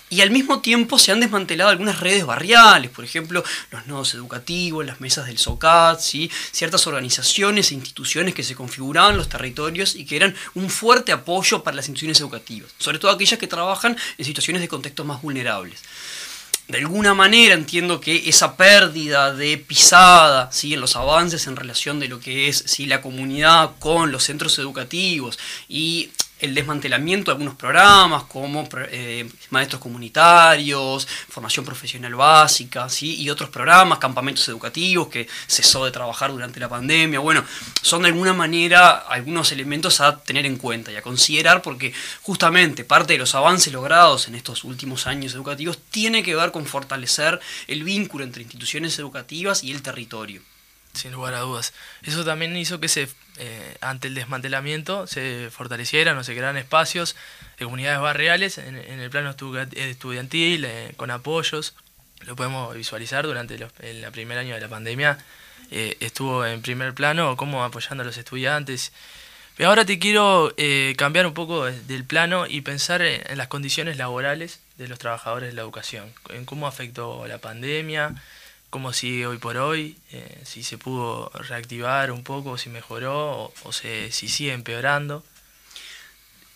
Y 0.08 0.20
al 0.20 0.30
mismo 0.30 0.60
tiempo 0.60 1.00
se 1.00 1.10
han 1.10 1.18
desmantelado 1.18 1.70
algunas 1.70 1.98
redes 1.98 2.24
barriales, 2.24 2.92
por 2.92 3.04
ejemplo, 3.04 3.42
los 3.72 3.86
nodos 3.88 4.14
educativos, 4.14 4.86
las 4.86 5.00
mesas 5.00 5.26
del 5.26 5.36
SOCAT, 5.36 5.98
¿sí? 5.98 6.30
ciertas 6.52 6.86
organizaciones 6.86 7.72
e 7.72 7.74
instituciones 7.74 8.32
que 8.32 8.44
se 8.44 8.54
configuraban 8.54 9.12
en 9.12 9.16
los 9.16 9.28
territorios 9.28 9.96
y 9.96 10.06
que 10.06 10.14
eran 10.14 10.36
un 10.54 10.70
fuerte 10.70 11.10
apoyo 11.10 11.64
para 11.64 11.74
las 11.74 11.88
instituciones 11.88 12.20
educativas, 12.20 12.70
sobre 12.78 13.00
todo 13.00 13.10
aquellas 13.10 13.40
que 13.40 13.48
trabajan 13.48 13.96
en 14.16 14.24
situaciones 14.24 14.62
de 14.62 14.68
contextos 14.68 15.04
más 15.04 15.20
vulnerables 15.22 15.82
de 16.68 16.78
alguna 16.78 17.14
manera 17.14 17.54
entiendo 17.54 18.00
que 18.00 18.28
esa 18.28 18.56
pérdida 18.56 19.32
de 19.32 19.56
pisada 19.58 20.50
¿sí? 20.50 20.74
en 20.74 20.80
los 20.80 20.96
avances 20.96 21.46
en 21.46 21.56
relación 21.56 22.00
de 22.00 22.08
lo 22.08 22.18
que 22.18 22.48
es 22.48 22.64
¿sí? 22.66 22.86
la 22.86 23.02
comunidad 23.02 23.72
con 23.78 24.10
los 24.10 24.24
centros 24.24 24.58
educativos 24.58 25.38
y 25.68 26.10
el 26.40 26.54
desmantelamiento 26.54 27.30
de 27.30 27.36
algunos 27.36 27.54
programas 27.54 28.24
como 28.24 28.68
eh, 28.90 29.28
maestros 29.50 29.80
comunitarios, 29.80 31.06
formación 31.28 31.64
profesional 31.64 32.14
básica, 32.14 32.88
¿sí? 32.88 33.16
y 33.20 33.30
otros 33.30 33.50
programas, 33.50 33.98
campamentos 33.98 34.46
educativos 34.48 35.08
que 35.08 35.26
cesó 35.46 35.84
de 35.84 35.90
trabajar 35.90 36.30
durante 36.30 36.60
la 36.60 36.68
pandemia. 36.68 37.20
Bueno, 37.20 37.44
son 37.80 38.02
de 38.02 38.08
alguna 38.08 38.34
manera 38.34 38.90
algunos 38.90 39.50
elementos 39.52 40.00
a 40.00 40.18
tener 40.18 40.44
en 40.46 40.56
cuenta 40.56 40.92
y 40.92 40.96
a 40.96 41.02
considerar 41.02 41.62
porque 41.62 41.92
justamente 42.22 42.84
parte 42.84 43.14
de 43.14 43.18
los 43.18 43.34
avances 43.34 43.72
logrados 43.72 44.28
en 44.28 44.34
estos 44.34 44.64
últimos 44.64 45.06
años 45.06 45.34
educativos 45.34 45.78
tiene 45.90 46.22
que 46.22 46.34
ver 46.34 46.52
con 46.52 46.66
fortalecer 46.66 47.40
el 47.66 47.84
vínculo 47.84 48.24
entre 48.24 48.42
instituciones 48.42 48.98
educativas 48.98 49.64
y 49.64 49.72
el 49.72 49.82
territorio. 49.82 50.42
Sin 50.96 51.12
lugar 51.12 51.34
a 51.34 51.40
dudas. 51.40 51.74
Eso 52.02 52.24
también 52.24 52.56
hizo 52.56 52.80
que 52.80 52.88
se, 52.88 53.08
eh, 53.36 53.76
ante 53.80 54.08
el 54.08 54.14
desmantelamiento 54.14 55.06
se 55.06 55.50
fortalecieran 55.50 56.16
o 56.16 56.24
se 56.24 56.32
crearan 56.32 56.56
espacios 56.56 57.16
de 57.58 57.66
comunidades 57.66 58.00
barriales 58.00 58.58
en, 58.58 58.76
el 58.76 59.10
plano 59.10 59.30
estudiantil, 59.30 60.64
eh, 60.64 60.92
con 60.96 61.10
apoyos. 61.10 61.74
Lo 62.22 62.34
podemos 62.34 62.74
visualizar 62.74 63.26
durante 63.26 63.54
el 63.54 64.10
primer 64.10 64.38
año 64.38 64.54
de 64.54 64.60
la 64.60 64.68
pandemia. 64.68 65.18
Eh, 65.70 65.96
estuvo 66.00 66.46
en 66.46 66.62
primer 66.62 66.94
plano 66.94 67.36
como 67.36 67.62
apoyando 67.62 68.02
a 68.02 68.06
los 68.06 68.16
estudiantes. 68.16 68.92
Pero 69.56 69.68
ahora 69.70 69.84
te 69.84 69.98
quiero 69.98 70.54
cambiar 70.96 71.26
un 71.26 71.32
poco 71.32 71.64
del 71.64 72.04
plano 72.04 72.46
y 72.46 72.60
pensar 72.60 73.00
en 73.00 73.38
las 73.38 73.48
condiciones 73.48 73.96
laborales 73.96 74.60
de 74.76 74.88
los 74.88 74.98
trabajadores 74.98 75.48
de 75.48 75.54
la 75.54 75.62
educación, 75.62 76.12
en 76.28 76.44
cómo 76.44 76.66
afectó 76.66 77.26
la 77.26 77.38
pandemia, 77.38 78.14
cómo 78.70 78.92
sigue 78.92 79.26
hoy 79.26 79.38
por 79.38 79.56
hoy, 79.56 79.96
eh, 80.12 80.40
si 80.44 80.62
se 80.62 80.78
pudo 80.78 81.30
reactivar 81.34 82.10
un 82.10 82.22
poco, 82.22 82.58
si 82.58 82.68
mejoró 82.68 83.52
o, 83.62 83.72
se, 83.72 84.10
si 84.12 84.28
sigue 84.28 84.52
empeorando. 84.52 85.24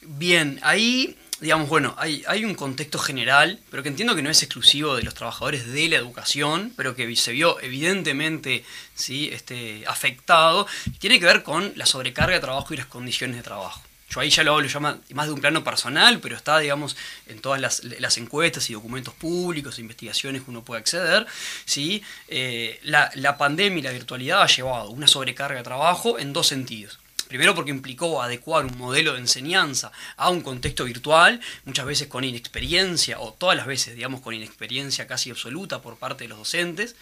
Bien, 0.03 0.59
ahí, 0.63 1.17
digamos, 1.41 1.69
bueno, 1.69 1.95
hay, 1.99 2.23
hay 2.27 2.45
un 2.45 2.55
contexto 2.55 2.99
general, 2.99 3.61
pero 3.71 3.83
que 3.83 3.91
entiendo 3.91 4.17
que 4.17 4.23
no 4.23 4.31
es 4.31 4.43
exclusivo 4.43 4.97
de 4.97 5.03
los 5.03 5.15
trabajadores 5.15 5.71
de 5.71 5.89
la 5.89 5.97
educación, 5.97 6.73
pero 6.77 6.97
que 6.97 7.15
se 7.17 7.33
vio 7.33 7.61
evidentemente 7.61 8.65
¿sí? 8.95 9.31
este, 9.33 9.85
afectado, 9.87 10.67
tiene 10.99 11.21
que 11.21 11.27
ver 11.27 11.43
con 11.43 11.73
la 11.77 11.87
sobrecarga 11.87 12.35
de 12.35 12.41
trabajo 12.41 12.73
y 12.75 12.79
las 12.79 12.87
condiciones 12.87 13.37
de 13.37 13.43
trabajo. 13.43 13.83
Yo 14.11 14.21
ahí 14.21 14.29
ya 14.29 14.43
lo, 14.43 14.61
lo 14.61 14.67
llama 14.67 14.99
más 15.15 15.27
de 15.27 15.33
un 15.33 15.41
plano 15.41 15.63
personal, 15.63 16.19
pero 16.19 16.37
está, 16.37 16.59
digamos, 16.59 16.97
en 17.27 17.41
todas 17.41 17.61
las, 17.61 18.17
encuestas 18.19 18.69
y 18.69 18.73
documentos 18.73 19.15
públicos, 19.15 19.79
investigaciones 19.79 20.43
que 20.43 20.51
uno 20.51 20.65
puede 20.65 20.81
acceder. 20.81 21.27
¿sí? 21.65 22.03
Eh, 22.27 22.81
la, 22.83 23.11
la 23.15 23.39
pandemia 23.39 23.79
y 23.79 23.83
la 23.83 23.93
virtualidad 23.93 24.43
ha 24.43 24.47
llevado 24.47 24.91
una 24.91 25.07
sobrecarga 25.07 25.59
de 25.59 25.63
trabajo 25.63 26.19
en 26.19 26.33
dos 26.33 26.49
sentidos. 26.49 26.99
Primero 27.29 27.55
porque 27.55 27.71
implicó 27.71 28.21
adecuar 28.21 28.67
un 28.67 28.77
modelo 28.77 29.13
de 29.13 29.21
enseñanza 29.21 29.93
a 30.17 30.31
un 30.31 30.41
contexto 30.41 30.85
virtual, 30.85 31.41
muchas 31.65 31.87
veces 31.87 32.09
con 32.09 32.25
inexperiencia, 32.25 33.21
o 33.21 33.33
todas 33.33 33.57
las 33.57 33.67
veces, 33.67 33.95
digamos, 33.95 34.21
con 34.21 34.35
inexperiencia 34.35 35.07
casi 35.07 35.31
absoluta 35.31 35.81
por 35.81 35.97
parte 35.97 36.25
de 36.25 36.29
los 36.29 36.39
docentes. 36.39 36.97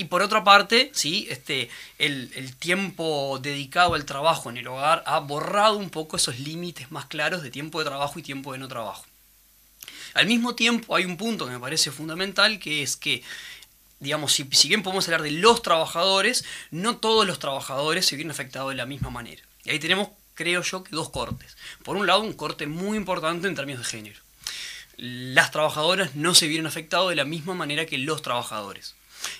Y 0.00 0.04
por 0.04 0.22
otra 0.22 0.44
parte, 0.44 0.92
¿sí? 0.94 1.26
este, 1.28 1.68
el, 1.98 2.54
tiempo 2.56 3.40
dedicado 3.42 3.94
al 3.94 4.04
trabajo 4.04 4.48
en 4.48 4.56
el 4.56 4.68
hogar 4.68 5.02
ha 5.06 5.18
borrado 5.18 5.76
un 5.76 5.90
poco 5.90 6.16
esos 6.16 6.38
límites 6.38 6.92
más 6.92 7.06
claros 7.06 7.42
de 7.42 7.50
tiempo 7.50 7.80
de 7.80 7.86
trabajo 7.86 8.16
y 8.16 8.22
tiempo 8.22 8.52
de 8.52 8.58
no 8.58 8.68
trabajo. 8.68 9.04
Al 10.14 10.28
mismo 10.28 10.54
tiempo 10.54 10.94
hay 10.94 11.04
un 11.04 11.16
punto 11.16 11.46
que 11.46 11.50
me 11.50 11.58
parece 11.58 11.90
fundamental, 11.90 12.60
que 12.60 12.84
es 12.84 12.96
que, 12.96 13.24
digamos, 13.98 14.32
si, 14.32 14.44
bien 14.44 14.84
podemos 14.84 15.04
hablar 15.08 15.22
de 15.22 15.32
los 15.32 15.62
trabajadores, 15.62 16.44
no 16.70 16.98
todos 16.98 17.26
los 17.26 17.40
trabajadores 17.40 18.06
se 18.06 18.14
vieron 18.14 18.30
afectados 18.30 18.70
de 18.70 18.76
la 18.76 18.86
misma 18.86 19.10
manera. 19.10 19.42
Y 19.64 19.70
ahí 19.70 19.80
tenemos, 19.80 20.10
creo 20.34 20.62
yo, 20.62 20.84
que 20.84 20.94
dos 20.94 21.10
cortes. 21.10 21.56
Por 21.82 21.96
un 21.96 22.06
lado, 22.06 22.20
un 22.20 22.34
corte 22.34 22.68
muy 22.68 22.96
importante 22.96 23.48
en 23.48 23.56
términos 23.56 23.82
de 23.82 23.90
género. 23.90 24.20
Las 24.96 25.50
trabajadoras 25.50 26.14
no 26.14 26.36
se 26.36 26.46
vieron 26.46 26.68
afectados 26.68 27.10
de 27.10 27.16
la 27.16 27.24
misma 27.24 27.54
manera 27.54 27.84
que 27.84 27.98
los 27.98 28.22
trabajadores. 28.22 28.94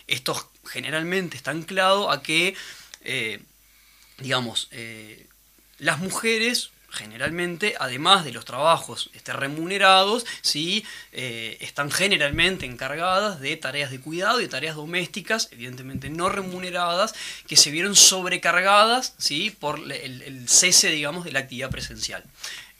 Esto 0.06 0.50
generalmente 0.66 1.36
está 1.36 1.50
anclado 1.50 2.10
a 2.10 2.22
que, 2.22 2.54
eh, 3.02 3.40
digamos, 4.18 4.68
eh, 4.70 5.26
las 5.78 5.98
mujeres 5.98 6.70
generalmente, 6.90 7.74
además 7.78 8.24
de 8.24 8.32
los 8.32 8.44
trabajos 8.44 9.10
este, 9.12 9.32
remunerados, 9.32 10.24
¿sí? 10.40 10.84
Eh, 11.12 11.58
están 11.60 11.90
generalmente 11.90 12.64
encargadas 12.64 13.40
de 13.40 13.56
tareas 13.56 13.90
de 13.90 14.00
cuidado 14.00 14.40
y 14.40 14.48
tareas 14.48 14.76
domésticas, 14.76 15.48
evidentemente 15.52 16.08
no 16.08 16.28
remuneradas, 16.28 17.14
que 17.46 17.56
se 17.56 17.70
vieron 17.70 17.94
sobrecargadas 17.94 19.14
¿sí? 19.18 19.50
por 19.50 19.80
el, 19.80 20.22
el 20.22 20.48
cese, 20.48 20.88
digamos, 20.88 21.24
de 21.24 21.32
la 21.32 21.40
actividad 21.40 21.70
presencial. 21.70 22.24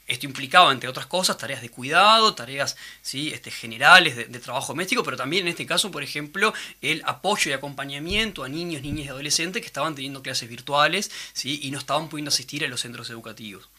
Esto 0.09 0.25
implicaba, 0.25 0.71
entre 0.71 0.89
otras 0.89 1.05
cosas, 1.05 1.37
tareas 1.37 1.61
de 1.61 1.69
cuidado, 1.69 2.33
tareas 2.33 2.75
¿sí? 3.03 3.29
este, 3.31 3.51
generales 3.51 4.15
de, 4.15 4.39
trabajo 4.39 4.73
doméstico, 4.73 5.03
pero 5.03 5.15
también 5.15 5.43
en 5.43 5.49
este 5.49 5.67
caso, 5.67 5.91
por 5.91 6.01
ejemplo, 6.01 6.51
el 6.81 7.03
apoyo 7.05 7.51
y 7.51 7.53
acompañamiento 7.53 8.43
a 8.43 8.49
niños, 8.49 8.81
niñas 8.81 9.05
y 9.05 9.09
adolescentes 9.09 9.61
que 9.61 9.67
estaban 9.67 9.93
teniendo 9.93 10.23
clases 10.23 10.49
virtuales 10.49 11.11
¿sí? 11.33 11.59
y 11.61 11.69
no 11.69 11.77
estaban 11.77 12.09
pudiendo 12.09 12.29
asistir 12.29 12.65
a 12.65 12.67
los 12.67 12.81
centros 12.81 13.09
educativos. 13.11 13.69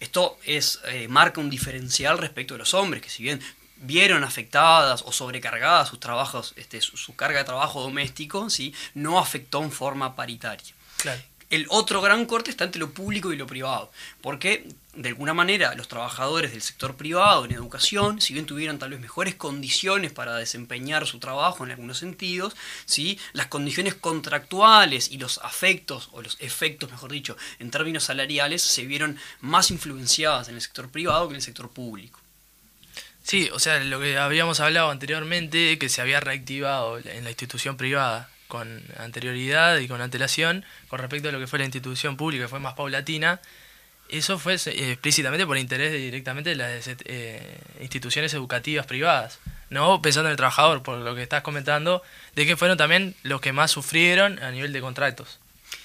Esto 0.00 0.38
es, 0.44 0.80
eh, 0.86 1.06
marca 1.06 1.40
un 1.40 1.50
diferencial 1.50 2.18
respecto 2.18 2.54
de 2.54 2.58
los 2.58 2.74
hombres, 2.74 3.02
que 3.02 3.10
si 3.10 3.22
bien 3.22 3.40
vieron 3.76 4.24
afectadas 4.24 5.02
o 5.06 5.12
sobrecargadas 5.12 5.88
sus 5.88 6.00
trabajos, 6.00 6.52
este, 6.56 6.80
su, 6.80 7.14
carga 7.14 7.38
de 7.38 7.44
trabajo 7.44 7.80
doméstico, 7.80 8.50
¿sí? 8.50 8.74
no 8.94 9.20
afectó 9.20 9.62
en 9.62 9.70
forma 9.70 10.16
paritaria. 10.16 10.74
Claro. 10.96 11.22
El 11.50 11.66
otro 11.68 12.00
gran 12.00 12.26
corte 12.26 12.48
está 12.52 12.62
entre 12.62 12.78
lo 12.78 12.90
público 12.90 13.32
y 13.32 13.36
lo 13.36 13.48
privado, 13.48 13.90
porque 14.22 14.68
de 14.94 15.08
alguna 15.08 15.34
manera 15.34 15.74
los 15.74 15.88
trabajadores 15.88 16.52
del 16.52 16.62
sector 16.62 16.94
privado 16.94 17.44
en 17.44 17.50
educación, 17.50 18.20
si 18.20 18.34
bien 18.34 18.46
tuvieran 18.46 18.78
tal 18.78 18.90
vez 18.90 19.00
mejores 19.00 19.34
condiciones 19.34 20.12
para 20.12 20.36
desempeñar 20.36 21.08
su 21.08 21.18
trabajo 21.18 21.64
en 21.64 21.72
algunos 21.72 21.98
sentidos, 21.98 22.54
¿sí? 22.86 23.18
las 23.32 23.48
condiciones 23.48 23.96
contractuales 23.96 25.10
y 25.10 25.18
los 25.18 25.38
afectos, 25.38 26.08
o 26.12 26.22
los 26.22 26.36
efectos, 26.38 26.88
mejor 26.92 27.10
dicho, 27.10 27.36
en 27.58 27.72
términos 27.72 28.04
salariales, 28.04 28.62
se 28.62 28.86
vieron 28.86 29.18
más 29.40 29.72
influenciadas 29.72 30.48
en 30.48 30.54
el 30.54 30.60
sector 30.60 30.88
privado 30.88 31.26
que 31.26 31.32
en 31.32 31.36
el 31.36 31.42
sector 31.42 31.68
público. 31.68 32.20
Sí, 33.24 33.50
o 33.52 33.58
sea, 33.58 33.80
lo 33.80 34.00
que 34.00 34.16
habíamos 34.18 34.60
hablado 34.60 34.90
anteriormente, 34.90 35.78
que 35.78 35.88
se 35.88 36.00
había 36.00 36.20
reactivado 36.20 36.98
en 36.98 37.24
la 37.24 37.30
institución 37.30 37.76
privada 37.76 38.30
con 38.50 38.82
anterioridad 38.98 39.78
y 39.78 39.88
con 39.88 40.02
antelación 40.02 40.66
con 40.88 40.98
respecto 40.98 41.30
a 41.30 41.32
lo 41.32 41.38
que 41.38 41.46
fue 41.46 41.58
la 41.58 41.64
institución 41.64 42.18
pública, 42.18 42.44
que 42.44 42.48
fue 42.48 42.60
más 42.60 42.74
paulatina. 42.74 43.40
Eso 44.10 44.38
fue 44.38 44.54
eh, 44.54 44.90
explícitamente 44.92 45.46
por 45.46 45.56
interés 45.56 45.92
directamente 45.92 46.50
de 46.50 46.56
las 46.56 46.90
eh, 47.04 47.58
instituciones 47.80 48.34
educativas 48.34 48.84
privadas, 48.84 49.38
no 49.70 50.02
pensando 50.02 50.28
en 50.28 50.32
el 50.32 50.36
trabajador, 50.36 50.82
por 50.82 50.98
lo 50.98 51.14
que 51.14 51.22
estás 51.22 51.42
comentando, 51.42 52.02
de 52.34 52.44
que 52.44 52.56
fueron 52.56 52.76
también 52.76 53.14
los 53.22 53.40
que 53.40 53.52
más 53.52 53.70
sufrieron 53.70 54.42
a 54.42 54.50
nivel 54.50 54.74
de 54.74 54.80
contratos. 54.82 55.38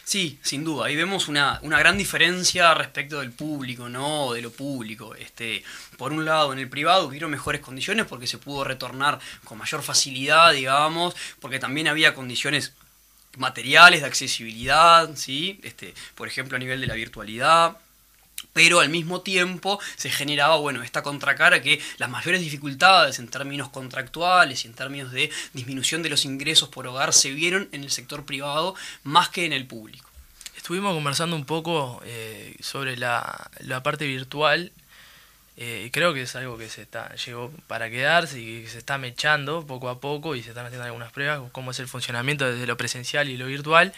Sí, 0.04 0.38
sin 0.44 0.64
duda. 0.64 0.86
Ahí 0.86 0.96
vemos 0.96 1.28
una, 1.28 1.60
una, 1.64 1.80
gran 1.80 1.98
diferencia 1.98 2.74
respecto 2.76 3.20
del 3.20 3.32
público, 3.32 3.90
¿no? 3.90 4.34
De 4.34 4.42
lo 4.42 4.52
público. 4.52 5.16
Este, 5.16 5.64
por 5.98 6.14
un 6.14 6.26
lado, 6.26 6.54
en 6.54 6.60
el 6.60 6.70
privado 6.70 7.08
hubieron 7.08 7.32
mejores 7.32 7.62
condiciones 7.62 8.06
porque 8.06 8.28
se 8.28 8.38
pudo 8.38 8.64
retornar 8.64 9.20
con 9.44 9.58
mayor 9.58 9.82
facilidad, 9.82 10.54
digamos, 10.54 11.16
porque 11.40 11.60
también 11.60 11.88
había 11.88 12.14
condiciones 12.14 12.74
materiales 13.38 14.02
de 14.02 14.08
accesibilidad, 14.08 15.10
¿sí? 15.16 15.60
Este, 15.64 15.94
por 16.14 16.28
ejemplo, 16.28 16.56
a 16.56 16.60
nivel 16.60 16.82
de 16.82 16.88
la 16.88 16.94
virtualidad 16.94 17.78
pero 18.54 18.80
al 18.80 18.90
mismo 18.90 19.22
tiempo 19.22 19.80
se 19.96 20.10
generaba, 20.10 20.58
bueno, 20.58 20.84
esta 20.84 21.04
contracara 21.04 21.62
que 21.62 21.82
las 21.98 22.10
mayores 22.10 22.42
dificultades 22.42 23.20
en 23.20 23.28
términos 23.28 23.70
contractuales 23.70 24.64
y 24.64 24.68
en 24.68 24.74
términos 24.74 25.12
de 25.12 25.30
disminución 25.54 26.02
de 26.04 26.10
los 26.10 26.26
ingresos 26.26 26.70
por 26.70 26.88
hogar 26.88 27.14
se 27.14 27.32
vieron 27.32 27.68
en 27.72 27.84
el 27.84 27.92
sector 27.92 28.26
privado 28.26 28.76
más 29.04 29.30
que 29.30 29.46
en 29.46 29.54
el 29.54 29.66
público. 29.66 30.10
Estuvimos 30.56 30.94
conversando 30.96 31.36
un 31.36 31.46
poco 31.46 32.02
eh, 32.06 32.56
sobre 32.60 32.98
la, 32.98 33.50
parte 33.84 34.08
virtual 34.08 34.72
eh, 35.58 35.90
creo 35.94 36.14
que 36.14 36.24
es 36.24 36.36
algo 36.36 36.58
que 36.58 36.68
se 36.68 36.82
está 36.82 37.16
llegó 37.16 37.50
para 37.68 37.90
quedarse 37.90 38.42
y 38.42 38.64
que 38.64 38.70
se 38.70 38.78
está 38.78 38.98
mechando 38.98 39.66
poco 39.66 39.88
a 39.88 40.02
poco 40.02 40.36
y 40.36 40.44
se 40.44 40.50
están 40.50 40.66
haciendo 40.66 40.84
algunas 40.86 41.14
pruebas, 41.14 41.42
cómo 41.54 41.72
es 41.72 41.80
el 41.80 41.88
funcionamiento 41.88 42.50
desde 42.50 42.68
lo 42.68 42.76
presencial 42.76 43.30
y 43.30 43.38
lo 43.38 43.46
virtual. 43.46 43.94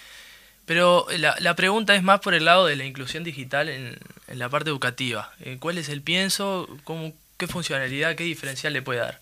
Pero 0.68 1.08
la, 1.18 1.34
la, 1.40 1.56
pregunta 1.56 1.96
es 1.96 2.04
más 2.04 2.20
por 2.20 2.34
el 2.34 2.44
lado 2.44 2.66
de 2.66 2.76
la 2.76 2.84
inclusión 2.84 3.24
digital 3.24 3.70
en, 3.70 3.98
en 4.28 4.38
la 4.38 4.50
parte 4.50 4.70
educativa. 4.70 5.32
Eh, 5.40 5.56
¿Cuál 5.60 5.78
es 5.78 5.88
el 5.88 6.02
pienso? 6.02 6.68
Cómo, 6.84 7.14
¿Qué 7.38 7.48
funcionalidad, 7.48 8.18
qué 8.18 8.26
diferencial 8.26 8.74
le 8.74 8.82
puede 8.82 9.00
dar? 9.00 9.22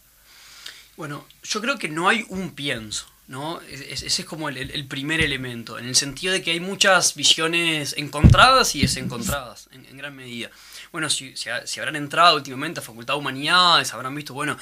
Bueno, 0.98 1.28
yo 1.44 1.62
creo 1.62 1.78
que 1.78 1.88
no 1.88 2.10
hay 2.10 2.26
un 2.30 2.56
pienso. 2.56 3.06
¿no? 3.28 3.62
Ese 3.70 4.08
es 4.08 4.26
como 4.26 4.50
el, 4.50 4.88
primer 4.88 5.22
elemento, 5.22 5.80
en 5.80 5.86
el 5.86 5.96
sentido 5.96 6.34
de 6.34 6.42
que 6.42 6.52
hay 6.52 6.60
muchas 6.60 7.16
visiones 7.16 7.94
encontradas 7.98 8.76
y 8.76 8.82
desencontradas, 8.82 9.70
en, 9.72 9.86
en 9.86 9.98
gran 9.98 10.16
medida. 10.16 10.50
Bueno, 10.96 11.10
si, 11.10 11.36
si, 11.36 11.50
habrán 11.50 11.98
entrado 11.98 12.38
últimamente 12.38 12.80
a 12.80 12.82
Facultad 12.82 13.16
de 13.16 13.20
Humanidades, 13.20 13.94
habrán 13.94 14.16
visto, 14.16 14.34
bueno, 14.34 14.58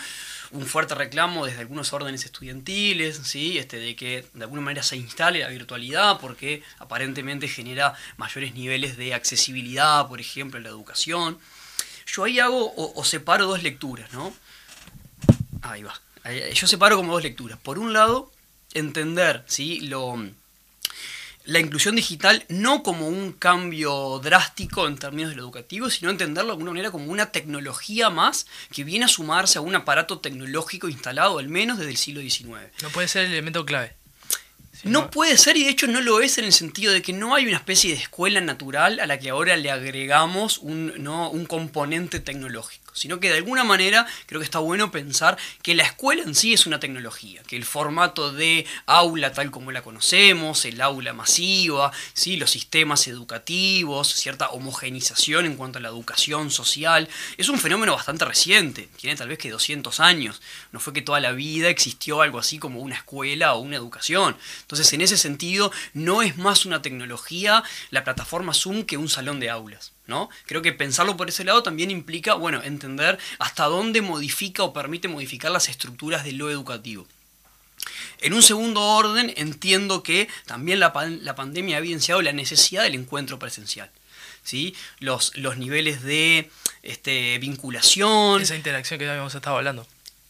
un 0.50 0.66
fuerte 0.66 0.96
reclamo 0.96 1.46
desde 1.46 1.60
algunos 1.60 1.94
órdenes 1.94 2.26
estudiantiles, 2.26 3.22
¿sí? 3.24 3.60
este, 3.60 3.78
de 3.78 3.96
que 3.96 4.26
de 4.34 4.44
alguna 4.44 4.64
manera 4.64 4.82
se 4.82 4.98
instale 4.98 5.42
la 5.42 5.50
virtualidad 5.50 6.20
porque 6.20 6.64
aparentemente 6.80 7.48
genera 7.48 7.94
mayores 8.18 8.56
niveles 8.56 8.98
de 8.98 9.14
accesibilidad, 9.14 10.08
por 10.08 10.20
ejemplo, 10.20 10.58
en 10.58 10.64
la 10.64 10.72
educación. 10.72 11.38
Yo 12.08 12.24
ahí 12.24 12.40
hago 12.40 12.74
o, 12.76 13.04
separo 13.06 13.46
dos 13.46 13.62
lecturas, 13.62 14.12
¿no? 14.12 14.34
Ahí 15.62 15.84
va. 15.84 15.94
Yo 16.52 16.66
separo 16.66 16.96
como 16.96 17.14
dos 17.14 17.22
lecturas. 17.22 17.60
Por 17.60 17.78
un 17.78 17.94
lado, 17.94 18.32
entender 18.74 19.44
¿sí? 19.46 19.82
Lo, 19.82 20.18
la 21.46 21.60
inclusión 21.60 21.96
digital 21.96 22.46
no 22.48 22.84
como 22.84 23.08
un 23.08 23.34
cambio 23.34 24.20
drástico 24.24 24.88
en 24.88 24.98
términos 24.98 25.32
de 25.32 25.36
lo 25.36 25.44
educativo, 25.44 25.90
sino 25.90 26.10
entenderlo 26.10 26.50
de 26.50 26.54
alguna 26.54 26.72
manera 26.72 26.92
como 26.92 27.12
una 27.12 27.32
tecnología 27.32 28.10
más 28.10 28.48
que 28.72 28.84
viene 28.84 29.06
a 29.06 29.10
sumarse 29.10 29.58
a 29.58 29.62
un 29.62 29.76
aparato 29.76 30.20
tecnológico 30.20 30.88
instalado 30.88 31.40
al 31.40 31.50
menos 31.50 31.78
desde 31.78 31.92
el 31.92 31.98
siglo 31.98 32.22
XIX. 32.22 32.72
No 32.82 32.90
puede 32.90 33.08
ser 33.08 33.26
el 33.26 33.34
elemento 33.34 33.66
clave. 33.66 33.96
No 34.84 35.12
puede 35.12 35.38
ser 35.38 35.56
y 35.56 35.64
de 35.64 35.70
hecho 35.70 35.88
no 35.88 36.02
lo 36.02 36.20
es 36.20 36.38
en 36.38 36.46
el 36.46 36.52
sentido 36.52 36.92
de 36.92 37.02
que 37.02 37.14
no 37.14 37.36
hay 37.36 37.46
una 37.46 37.58
especie 37.58 37.92
de 37.92 38.02
escuela 38.02 38.42
natural 38.42 39.00
a 39.00 39.06
la 39.06 39.18
que 39.18 39.30
ahora 39.30 39.56
le 39.56 39.72
agregamos 39.72 40.58
un, 40.58 40.94
¿no? 40.98 41.30
un 41.30 41.46
componente 41.46 42.20
tecnológico 42.20 42.83
sino 42.94 43.20
que 43.20 43.30
de 43.30 43.38
alguna 43.38 43.64
manera 43.64 44.06
creo 44.26 44.40
que 44.40 44.46
está 44.46 44.60
bueno 44.60 44.92
pensar 44.92 45.38
que 45.62 45.76
la 45.76 45.84
escuela 45.84 46.24
en 46.24 46.36
sí 46.36 46.54
es 46.54 46.66
una 46.66 46.80
tecnología, 46.80 47.42
que 47.44 47.56
el 47.56 47.66
formato 47.66 48.32
de 48.32 48.66
aula 48.86 49.34
tal 49.34 49.52
como 49.52 49.72
la 49.72 49.82
conocemos, 49.82 50.66
el 50.66 50.82
aula 50.82 51.14
masiva, 51.14 51.92
¿sí? 52.14 52.38
los 52.38 52.52
sistemas 52.52 53.08
educativos, 53.08 54.14
cierta 54.14 54.50
homogenización 54.50 55.46
en 55.46 55.56
cuanto 55.56 55.80
a 55.80 55.82
la 55.82 55.90
educación 55.90 56.52
social, 56.52 57.10
es 57.38 57.50
un 57.50 57.60
fenómeno 57.60 57.96
bastante 57.96 58.26
reciente, 58.26 58.90
tiene 58.98 59.16
tal 59.16 59.30
vez 59.30 59.38
que 59.38 59.50
200 59.50 60.00
años, 60.00 60.42
no 60.72 60.80
fue 60.80 60.94
que 60.94 61.02
toda 61.02 61.20
la 61.20 61.32
vida 61.32 61.70
existió 61.70 62.22
algo 62.22 62.40
así 62.40 62.60
como 62.60 62.80
una 62.80 62.96
escuela 62.96 63.54
o 63.54 63.60
una 63.60 63.76
educación. 63.76 64.38
Entonces 64.62 64.92
en 64.94 65.02
ese 65.02 65.18
sentido 65.18 65.72
no 65.94 66.22
es 66.22 66.38
más 66.38 66.66
una 66.66 66.82
tecnología 66.82 67.64
la 67.90 68.04
plataforma 68.04 68.54
Zoom 68.54 68.84
que 68.84 68.98
un 68.98 69.10
salón 69.10 69.40
de 69.40 69.50
aulas. 69.50 69.92
¿No? 70.08 70.30
Creo 70.46 70.62
que 70.62 70.74
pensarlo 70.74 71.18
por 71.18 71.30
ese 71.30 71.44
lado 71.44 71.64
también 71.64 71.92
implica, 71.92 72.34
bueno, 72.34 72.62
entender 72.64 73.18
hasta 73.40 73.66
dónde 73.66 74.02
modifica 74.02 74.64
o 74.64 74.74
permite 74.74 75.08
modificar 75.08 75.52
las 75.52 75.70
estructuras 75.70 76.24
de 76.24 76.34
lo 76.34 76.50
educativo. 76.50 77.08
En 78.20 78.34
un 78.34 78.44
segundo 78.44 78.82
orden, 78.82 79.34
entiendo 79.36 80.04
que 80.04 80.30
también 80.46 80.80
la, 80.80 80.94
pandemia 80.94 81.78
ha 81.78 81.80
evidenciado 81.80 82.22
la 82.22 82.32
necesidad 82.32 82.84
del 82.84 82.96
encuentro 82.96 83.40
presencial. 83.40 83.90
¿sí? 84.44 84.76
Los, 85.00 85.36
los 85.36 85.58
niveles 85.58 86.04
de 86.04 86.50
este, 86.84 87.38
vinculación. 87.40 88.42
Esa 88.42 88.56
interacción 88.56 89.00
que 89.00 89.06
ya 89.06 89.12
habíamos 89.12 89.36
estado 89.36 89.58
hablando. 89.58 89.86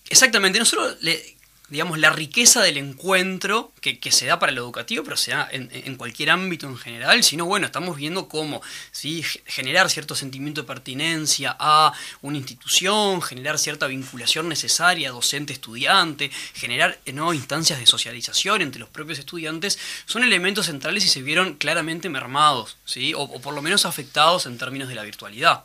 Exactamente, 0.10 0.60
no 0.60 0.65
solo 0.65 0.96
le, 1.01 1.36
digamos, 1.74 1.98
la 1.98 2.12
riqueza 2.12 2.62
del 2.62 2.77
encuentro 2.77 3.72
que, 3.82 3.98
se 4.12 4.27
da 4.27 4.38
para 4.38 4.51
lo 4.51 4.62
educativo, 4.62 5.03
pero 5.03 5.18
se 5.18 5.32
da 5.32 5.50
en, 5.51 5.96
cualquier 5.96 6.30
ámbito 6.30 6.68
en 6.68 6.77
general, 6.77 7.24
sino 7.24 7.46
bueno, 7.46 7.65
estamos 7.65 7.98
viendo 7.98 8.27
cómo 8.27 8.62
¿sí? 8.92 9.25
generar 9.48 9.89
cierto 9.89 10.13
sentimiento 10.13 10.62
de 10.62 10.68
pertinencia 10.68 11.56
a 11.60 11.92
una 12.22 12.38
institución, 12.38 13.24
generar 13.24 13.58
cierta 13.58 13.88
vinculación 13.88 14.50
necesaria 14.50 15.10
docente-estudiante, 15.10 16.30
generar 16.53 17.00
¿no? 17.12 17.34
instancias 17.34 17.80
de 17.80 17.88
socialización 17.88 18.62
entre 18.62 18.80
los 18.80 18.89
propios 18.89 19.18
estudiantes, 19.18 19.80
son 20.06 20.24
elementos 20.24 20.68
centrales 20.68 21.03
y 21.06 21.10
se 21.10 21.24
vieron 21.24 21.56
claramente 21.56 22.08
mermados, 22.08 22.77
¿sí? 22.86 23.15
o 23.15 23.42
por 23.42 23.56
lo 23.56 23.63
menos 23.63 23.88
afectados 23.88 24.46
en 24.46 24.60
términos 24.60 24.89
de 24.89 24.96
la 24.96 25.01
virtualidad. 25.01 25.63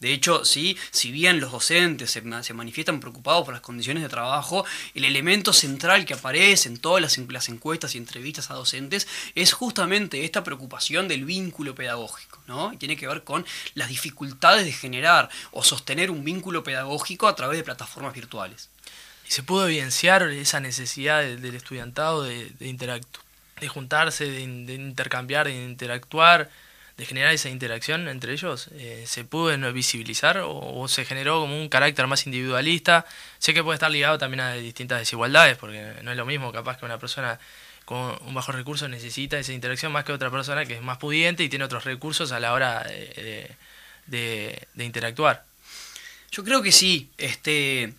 De 0.00 0.12
hecho, 0.12 0.44
sí, 0.44 0.76
si 0.90 1.10
bien 1.10 1.40
los 1.40 1.52
docentes 1.52 2.10
se, 2.10 2.52
manifiestan 2.52 3.00
preocupados 3.00 3.44
por 3.44 3.54
las 3.54 3.62
condiciones 3.62 4.02
de 4.02 4.10
trabajo, 4.10 4.66
el 4.94 5.06
elemento 5.06 5.54
central 5.54 6.04
que 6.04 6.12
aparece 6.12 6.68
en 6.68 6.76
todas 6.76 7.00
las, 7.00 7.48
encuestas 7.48 7.94
y 7.94 7.98
entrevistas 7.98 8.50
a 8.50 8.54
docentes 8.54 9.08
es 9.34 9.54
justamente 9.54 10.24
esta 10.24 10.44
preocupación 10.44 11.08
del 11.08 11.24
vínculo 11.24 11.74
pedagógico, 11.74 12.42
¿no? 12.46 12.74
Y 12.74 12.76
tiene 12.76 12.96
que 12.96 13.06
ver 13.06 13.24
con 13.24 13.46
las 13.74 13.88
dificultades 13.88 14.66
de 14.66 14.72
generar 14.72 15.30
o 15.50 15.64
sostener 15.64 16.10
un 16.10 16.24
vínculo 16.24 16.62
pedagógico 16.62 17.26
a 17.26 17.34
través 17.34 17.56
de 17.56 17.64
plataformas 17.64 18.12
virtuales. 18.12 18.68
Y 19.26 19.30
se 19.30 19.42
pudo 19.42 19.66
evidenciar 19.66 20.24
esa 20.24 20.60
necesidad 20.60 21.22
del, 21.22 21.54
estudiantado 21.54 22.22
de, 22.22 22.50
de, 22.58 23.00
de 23.60 23.68
juntarse, 23.68 24.26
de 24.26 24.42
intercambiar, 24.42 25.46
de 25.46 25.64
interactuar 25.64 26.50
de 26.96 27.04
generar 27.04 27.32
esa 27.34 27.50
interacción 27.50 28.08
entre 28.08 28.32
ellos, 28.32 28.68
eh, 28.72 29.04
¿se 29.06 29.24
pudo 29.24 29.72
visibilizar 29.72 30.40
o, 30.42 30.88
se 30.88 31.04
generó 31.04 31.40
como 31.40 31.60
un 31.60 31.68
carácter 31.68 32.06
más 32.06 32.24
individualista? 32.26 33.04
Sé 33.38 33.52
que 33.52 33.62
puede 33.62 33.74
estar 33.76 33.90
ligado 33.90 34.16
también 34.18 34.40
a 34.40 34.54
distintas 34.54 35.00
desigualdades, 35.00 35.58
porque 35.58 35.92
no 36.02 36.10
es 36.10 36.16
lo 36.16 36.24
mismo 36.24 36.52
capaz 36.52 36.78
que 36.78 36.86
una 36.86 36.98
persona 36.98 37.38
con 37.84 38.18
un 38.26 38.34
bajo 38.34 38.50
recurso 38.52 38.88
necesita 38.88 39.38
esa 39.38 39.52
interacción 39.52 39.92
más 39.92 40.04
que 40.04 40.12
otra 40.12 40.30
persona 40.30 40.64
que 40.64 40.74
es 40.74 40.82
más 40.82 40.98
pudiente 40.98 41.44
y 41.44 41.48
tiene 41.48 41.64
otros 41.64 41.84
recursos 41.84 42.32
a 42.32 42.40
la 42.40 42.52
hora 42.52 42.84
de, 44.06 44.66
interactuar. 44.76 45.44
Yo 46.32 46.44
creo 46.44 46.62
que 46.62 46.72
sí. 46.72 47.10
Este, 47.18 47.92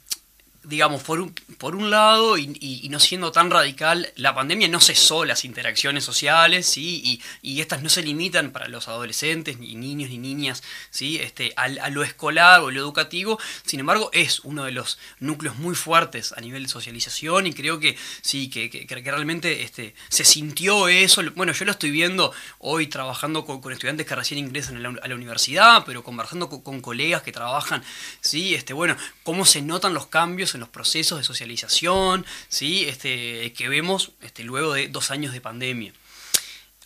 digamos, 0.67 1.01
por 1.03 1.21
un, 1.21 1.34
por 1.58 1.75
un 1.75 1.89
lado, 1.89 2.38
y, 2.38 2.88
no 2.89 2.99
siendo 2.99 3.32
tan 3.32 3.49
radical, 3.49 4.12
la 4.15 4.36
pandemia 4.36 4.67
no 4.67 4.82
cesó 4.82 5.23
las 5.23 5.45
interacciones 5.45 6.03
sociales, 6.03 6.65
¿sí? 6.65 7.21
y, 7.41 7.62
estas 7.62 7.82
no 7.82 7.89
se 7.89 8.03
limitan 8.03 8.51
para 8.51 8.67
los 8.67 8.88
adolescentes, 8.88 9.58
ni 9.60 9.75
niños 9.75 10.10
ni 10.10 10.17
niñas, 10.17 10.63
¿sí? 10.89 11.17
este, 11.17 11.53
a, 11.56 11.89
lo 11.89 12.03
escolar 12.03 12.62
o 12.62 12.69
lo 12.69 12.80
educativo, 12.80 13.39
sin 13.65 13.80
embargo, 13.80 14.10
es 14.13 14.41
uno 14.41 14.65
de 14.65 14.71
los 14.73 14.99
núcleos 15.19 15.58
muy 15.58 15.73
fuertes 15.73 16.34
a 16.34 16.41
nivel 16.41 16.63
de 16.63 16.69
socialización, 16.69 17.47
y 17.47 17.53
creo 17.53 17.80
que 17.80 17.97
sí, 18.21 18.49
que, 18.49 18.69
que, 18.69 18.86
realmente 19.01 19.63
este, 19.63 19.95
se 20.10 20.25
sintió 20.25 20.89
eso. 20.89 21.23
Bueno, 21.36 21.53
yo 21.53 21.63
lo 21.63 21.71
estoy 21.71 21.91
viendo 21.91 22.34
hoy 22.60 22.88
trabajando 22.88 23.45
con, 23.45 23.71
estudiantes 23.71 24.06
que 24.06 24.15
recién 24.15 24.39
ingresan 24.39 24.86
a 24.86 25.08
la, 25.08 25.15
universidad, 25.15 25.84
pero 25.86 26.03
conversando 26.03 26.49
con, 26.49 26.62
con, 26.62 26.82
colegas 26.82 27.21
que 27.21 27.32
trabajan, 27.32 27.84
¿sí? 28.21 28.53
este, 28.53 28.73
bueno, 28.73 28.97
cómo 29.23 29.45
se 29.45 29.62
notan 29.62 29.93
los 29.93 30.08
cambios 30.08 30.56
en 30.57 30.61
los 30.61 30.69
procesos 30.69 31.17
de 31.17 31.23
socialización 31.23 32.25
¿sí? 32.49 32.85
este, 32.85 33.53
que 33.53 33.69
vemos 33.69 34.11
este, 34.21 34.43
luego 34.43 34.73
de 34.73 34.89
dos 34.89 35.11
años 35.11 35.33
de 35.33 35.41
pandemia. 35.41 35.93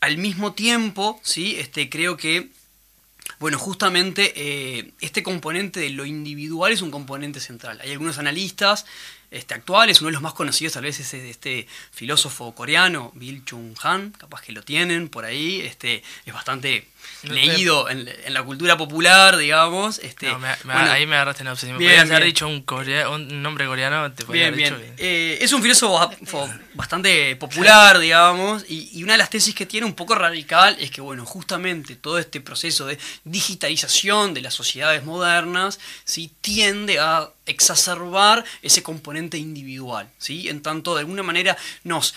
Al 0.01 0.17
mismo 0.17 0.53
tiempo, 0.53 1.19
¿sí? 1.23 1.55
este, 1.57 1.89
creo 1.89 2.17
que 2.17 2.49
bueno, 3.39 3.57
justamente 3.57 4.34
eh, 4.36 4.91
este 4.99 5.23
componente 5.23 5.79
de 5.79 5.89
lo 5.89 6.05
individual 6.05 6.71
es 6.71 6.81
un 6.81 6.91
componente 6.91 7.39
central. 7.39 7.79
Hay 7.81 7.91
algunos 7.91 8.17
analistas 8.17 8.86
este, 9.31 9.53
actuales, 9.53 10.01
uno 10.01 10.10
de 10.10 10.13
los 10.13 10.21
más 10.21 10.34
conocidos 10.34 10.73
tal 10.73 10.84
vez 10.84 10.99
es 10.99 11.13
este 11.13 11.67
filósofo 11.91 12.53
coreano, 12.53 13.12
Bill 13.15 13.43
Chung 13.45 13.75
Han, 13.81 14.12
capaz 14.12 14.41
que 14.41 14.51
lo 14.51 14.62
tienen 14.63 15.07
por 15.10 15.25
ahí, 15.25 15.62
este, 15.62 16.03
es 16.25 16.34
bastante 16.34 16.88
leído 17.24 17.90
en, 17.90 18.10
la 18.28 18.44
cultura 18.44 18.78
popular, 18.78 19.38
digamos. 19.38 20.00
Este, 20.00 20.28
ahí 20.68 21.06
me 21.06 21.16
agarraste 21.16 21.42
en 21.42 21.46
la 21.46 21.54
obsesión. 21.54 21.78
Me 21.78 22.00
haber 22.00 22.24
dicho 22.24 22.48
un, 22.48 22.66
un, 23.12 23.42
nombre 23.42 23.66
coreano, 23.66 24.12
te 24.12 24.24
bien, 24.26 24.54
haber 24.54 24.58
dicho. 24.58 24.94
Eh, 24.98 25.38
es 25.42 25.54
un 25.54 25.62
filósofo 25.62 26.12
bastante 26.74 27.36
popular, 27.36 28.00
digamos, 28.00 28.66
y, 28.68 29.02
una 29.04 29.14
de 29.14 29.18
las 29.18 29.30
tesis 29.30 29.56
que 29.56 29.66
tiene 29.66 29.86
un 29.86 29.94
poco 29.94 30.16
radical 30.16 30.78
es 30.80 30.92
que, 30.92 31.02
bueno, 31.02 31.26
justamente 31.26 31.96
todo 31.96 32.20
este 32.20 32.40
proceso 32.42 32.86
de 32.86 32.98
digitalización 33.24 34.34
de 34.34 34.42
las 34.42 34.54
sociedades 34.54 35.04
modernas, 35.04 35.80
¿sí? 36.06 36.32
tiende 36.42 37.00
a 37.00 37.30
exacerbar 37.46 38.46
ese 38.62 38.84
componente 38.84 39.38
individual, 39.38 40.10
¿sí? 40.18 40.50
En 40.50 40.62
tanto, 40.62 40.94
de 40.94 41.02
alguna 41.02 41.24
manera 41.24 41.58
nos, 41.84 42.14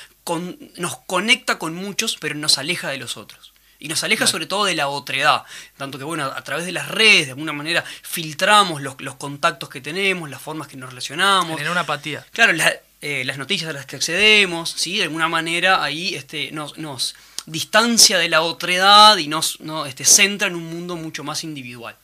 nos 0.76 0.98
conecta 1.06 1.58
con 1.58 1.74
muchos, 1.74 2.16
pero 2.20 2.34
nos 2.34 2.58
aleja 2.58 2.90
de 2.90 2.98
los 2.98 3.16
otros. 3.16 3.53
Y 3.84 3.88
nos 3.88 4.02
aleja 4.02 4.26
sobre 4.26 4.46
todo 4.46 4.64
de 4.64 4.74
la 4.74 4.88
otredad. 4.88 5.44
Tanto 5.76 5.98
que, 5.98 6.04
bueno, 6.04 6.24
a 6.24 6.42
través 6.42 6.64
de 6.64 6.72
las 6.72 6.88
redes, 6.88 7.26
de 7.26 7.32
alguna 7.32 7.52
manera, 7.52 7.84
filtramos 8.00 8.80
los, 8.80 8.94
contactos 9.16 9.68
que 9.68 9.82
tenemos, 9.82 10.30
las 10.30 10.40
formas 10.40 10.68
que 10.68 10.78
nos 10.78 10.88
relacionamos. 10.88 11.50
Genera 11.50 11.70
una 11.70 11.82
apatía. 11.82 12.24
Claro, 12.32 12.54
eh, 13.02 13.24
las 13.26 13.36
noticias 13.36 13.68
a 13.68 13.74
las 13.74 13.84
que 13.84 13.96
accedemos, 13.96 14.70
¿sí? 14.70 14.96
De 14.96 15.02
alguna 15.02 15.28
manera 15.28 15.84
ahí 15.84 16.14
este, 16.14 16.50
nos, 16.50 16.78
nos 16.78 17.14
distancia 17.44 18.16
de 18.16 18.30
la 18.30 18.40
otredad 18.40 19.18
y 19.18 19.28
nos, 19.28 19.60
no, 19.60 19.84
este, 19.84 20.06
centra 20.06 20.48
en 20.48 20.54
un 20.54 20.64
mundo 20.64 20.96
mucho 20.96 21.22
más 21.22 21.44
individual. 21.44 21.94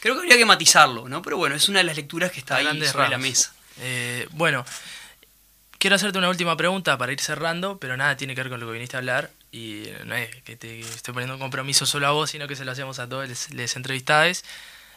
Creo 0.00 0.16
que 0.16 0.22
habría 0.22 0.38
que 0.38 0.44
matizarlo, 0.44 1.08
¿no? 1.08 1.22
Pero 1.22 1.36
bueno, 1.36 1.54
es 1.54 1.68
una 1.68 1.78
de 1.78 1.84
las 1.84 1.94
lecturas 1.94 2.32
que 2.32 2.40
está 2.40 2.56
ahí 2.56 2.84
sobre 2.84 3.10
la 3.10 3.18
mesa. 3.18 3.54
Eh, 3.78 4.26
bueno, 4.32 4.66
quiero 5.78 5.94
hacerte 5.94 6.18
una 6.18 6.30
última 6.30 6.56
pregunta 6.56 6.98
para 6.98 7.12
ir 7.12 7.20
cerrando, 7.20 7.78
pero 7.78 7.96
nada 7.96 8.16
tiene 8.16 8.34
que 8.34 8.42
ver 8.42 8.50
con 8.50 8.58
lo 8.58 8.66
que 8.66 8.72
viniste 8.72 8.96
a 8.96 8.98
hablar 8.98 9.30
y 9.50 9.84
no 10.04 10.14
es 10.14 10.34
que 10.42 10.56
te 10.56 10.80
estoy 10.80 11.14
poniendo 11.14 11.34
un 11.34 11.40
compromiso 11.40 11.86
solo 11.86 12.06
a 12.06 12.10
vos, 12.10 12.30
sino 12.30 12.46
que 12.46 12.56
se 12.56 12.64
lo 12.64 12.72
hacemos 12.72 12.98
a 12.98 13.08
todos 13.08 13.28
los, 13.50 13.76
entrevistados. 13.76 14.44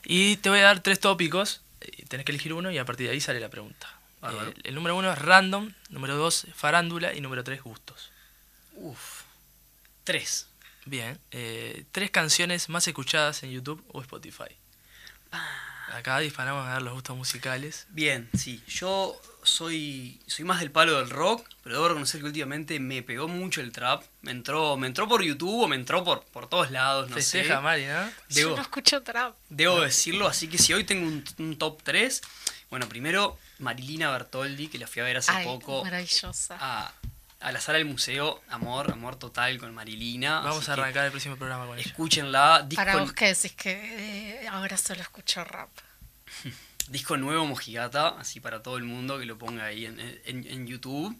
Y 0.03 0.37
te 0.37 0.49
voy 0.49 0.59
a 0.59 0.63
dar 0.63 0.81
tres 0.81 0.99
tópicos, 0.99 1.61
tenés 2.07 2.25
que 2.25 2.31
elegir 2.31 2.53
uno 2.53 2.71
y 2.71 2.77
a 2.77 2.85
partir 2.85 3.07
de 3.07 3.13
ahí 3.13 3.21
sale 3.21 3.39
la 3.39 3.49
pregunta. 3.49 3.87
Eh, 4.23 4.53
el 4.63 4.75
número 4.75 4.95
uno 4.95 5.11
es 5.11 5.17
Random, 5.17 5.71
número 5.89 6.15
dos 6.15 6.45
Farándula 6.53 7.13
y 7.13 7.21
número 7.21 7.43
tres 7.43 7.61
Gustos. 7.63 8.11
Uf. 8.73 9.23
Tres. 10.03 10.47
Bien, 10.85 11.19
eh, 11.31 11.85
tres 11.91 12.09
canciones 12.09 12.69
más 12.69 12.87
escuchadas 12.87 13.43
en 13.43 13.51
YouTube 13.51 13.83
o 13.89 14.01
Spotify. 14.01 14.55
Acá 15.93 16.19
disparamos 16.19 16.65
a 16.65 16.73
ver 16.73 16.81
los 16.81 16.93
gustos 16.93 17.15
musicales. 17.15 17.85
Bien, 17.89 18.29
sí. 18.33 18.63
Yo 18.67 19.19
soy, 19.43 20.19
soy 20.27 20.45
más 20.45 20.59
del 20.59 20.71
palo 20.71 20.97
del 20.97 21.09
rock, 21.09 21.47
pero 21.63 21.75
debo 21.75 21.87
reconocer 21.89 22.21
que 22.21 22.27
últimamente 22.27 22.79
me 22.79 23.01
pegó 23.03 23.27
mucho 23.27 23.61
el 23.61 23.71
trap. 23.71 24.03
Me 24.21 24.31
entró, 24.31 24.77
me 24.77 24.87
entró 24.87 25.07
por 25.07 25.23
YouTube 25.23 25.63
o 25.63 25.67
me 25.67 25.75
entró 25.75 26.03
por, 26.03 26.23
por 26.25 26.47
todos 26.47 26.71
lados, 26.71 27.09
no 27.09 27.15
Festeja, 27.15 27.55
sé. 27.57 27.61
Mari, 27.61 27.85
¿no? 27.85 28.05
Yo 28.07 28.13
Debo, 28.29 28.55
no 28.55 28.61
escucho 28.61 29.01
trap. 29.03 29.35
debo 29.49 29.81
decirlo, 29.81 30.27
así 30.27 30.47
que 30.47 30.57
si 30.57 30.73
hoy 30.73 30.83
tengo 30.83 31.07
un, 31.07 31.23
un 31.39 31.57
top 31.57 31.81
3, 31.83 32.21
bueno, 32.69 32.87
primero 32.87 33.37
Marilina 33.59 34.11
Bertoldi, 34.11 34.67
que 34.67 34.77
la 34.77 34.87
fui 34.87 35.01
a 35.01 35.05
ver 35.05 35.17
hace 35.17 35.31
Ay, 35.31 35.45
poco 35.45 35.83
maravillosa. 35.83 36.57
a, 36.59 36.93
a 37.39 37.51
la 37.51 37.59
sala 37.59 37.79
del 37.79 37.87
museo. 37.87 38.41
Amor, 38.49 38.91
amor 38.91 39.15
total 39.17 39.57
con 39.59 39.73
Marilina. 39.73 40.39
Vamos 40.41 40.69
a 40.69 40.73
arrancar 40.73 41.05
el 41.05 41.11
próximo 41.11 41.35
programa 41.35 41.65
con 41.65 41.77
ella. 41.77 41.87
Escúchenla, 41.87 42.63
disco, 42.67 42.83
Para 42.83 42.97
vos 42.97 43.13
que 43.13 43.25
decís 43.27 43.51
que 43.53 44.41
eh, 44.43 44.47
ahora 44.47 44.77
solo 44.77 45.01
escucho 45.01 45.43
rap. 45.43 45.69
disco 46.91 47.17
nuevo 47.17 47.45
Mojigata, 47.45 48.09
así 48.19 48.39
para 48.39 48.61
todo 48.61 48.77
el 48.77 48.83
mundo 48.83 49.17
que 49.19 49.25
lo 49.25 49.37
ponga 49.37 49.65
ahí 49.65 49.85
en, 49.85 49.99
en- 49.99 50.45
en 50.47 50.67
YouTube. 50.67 51.17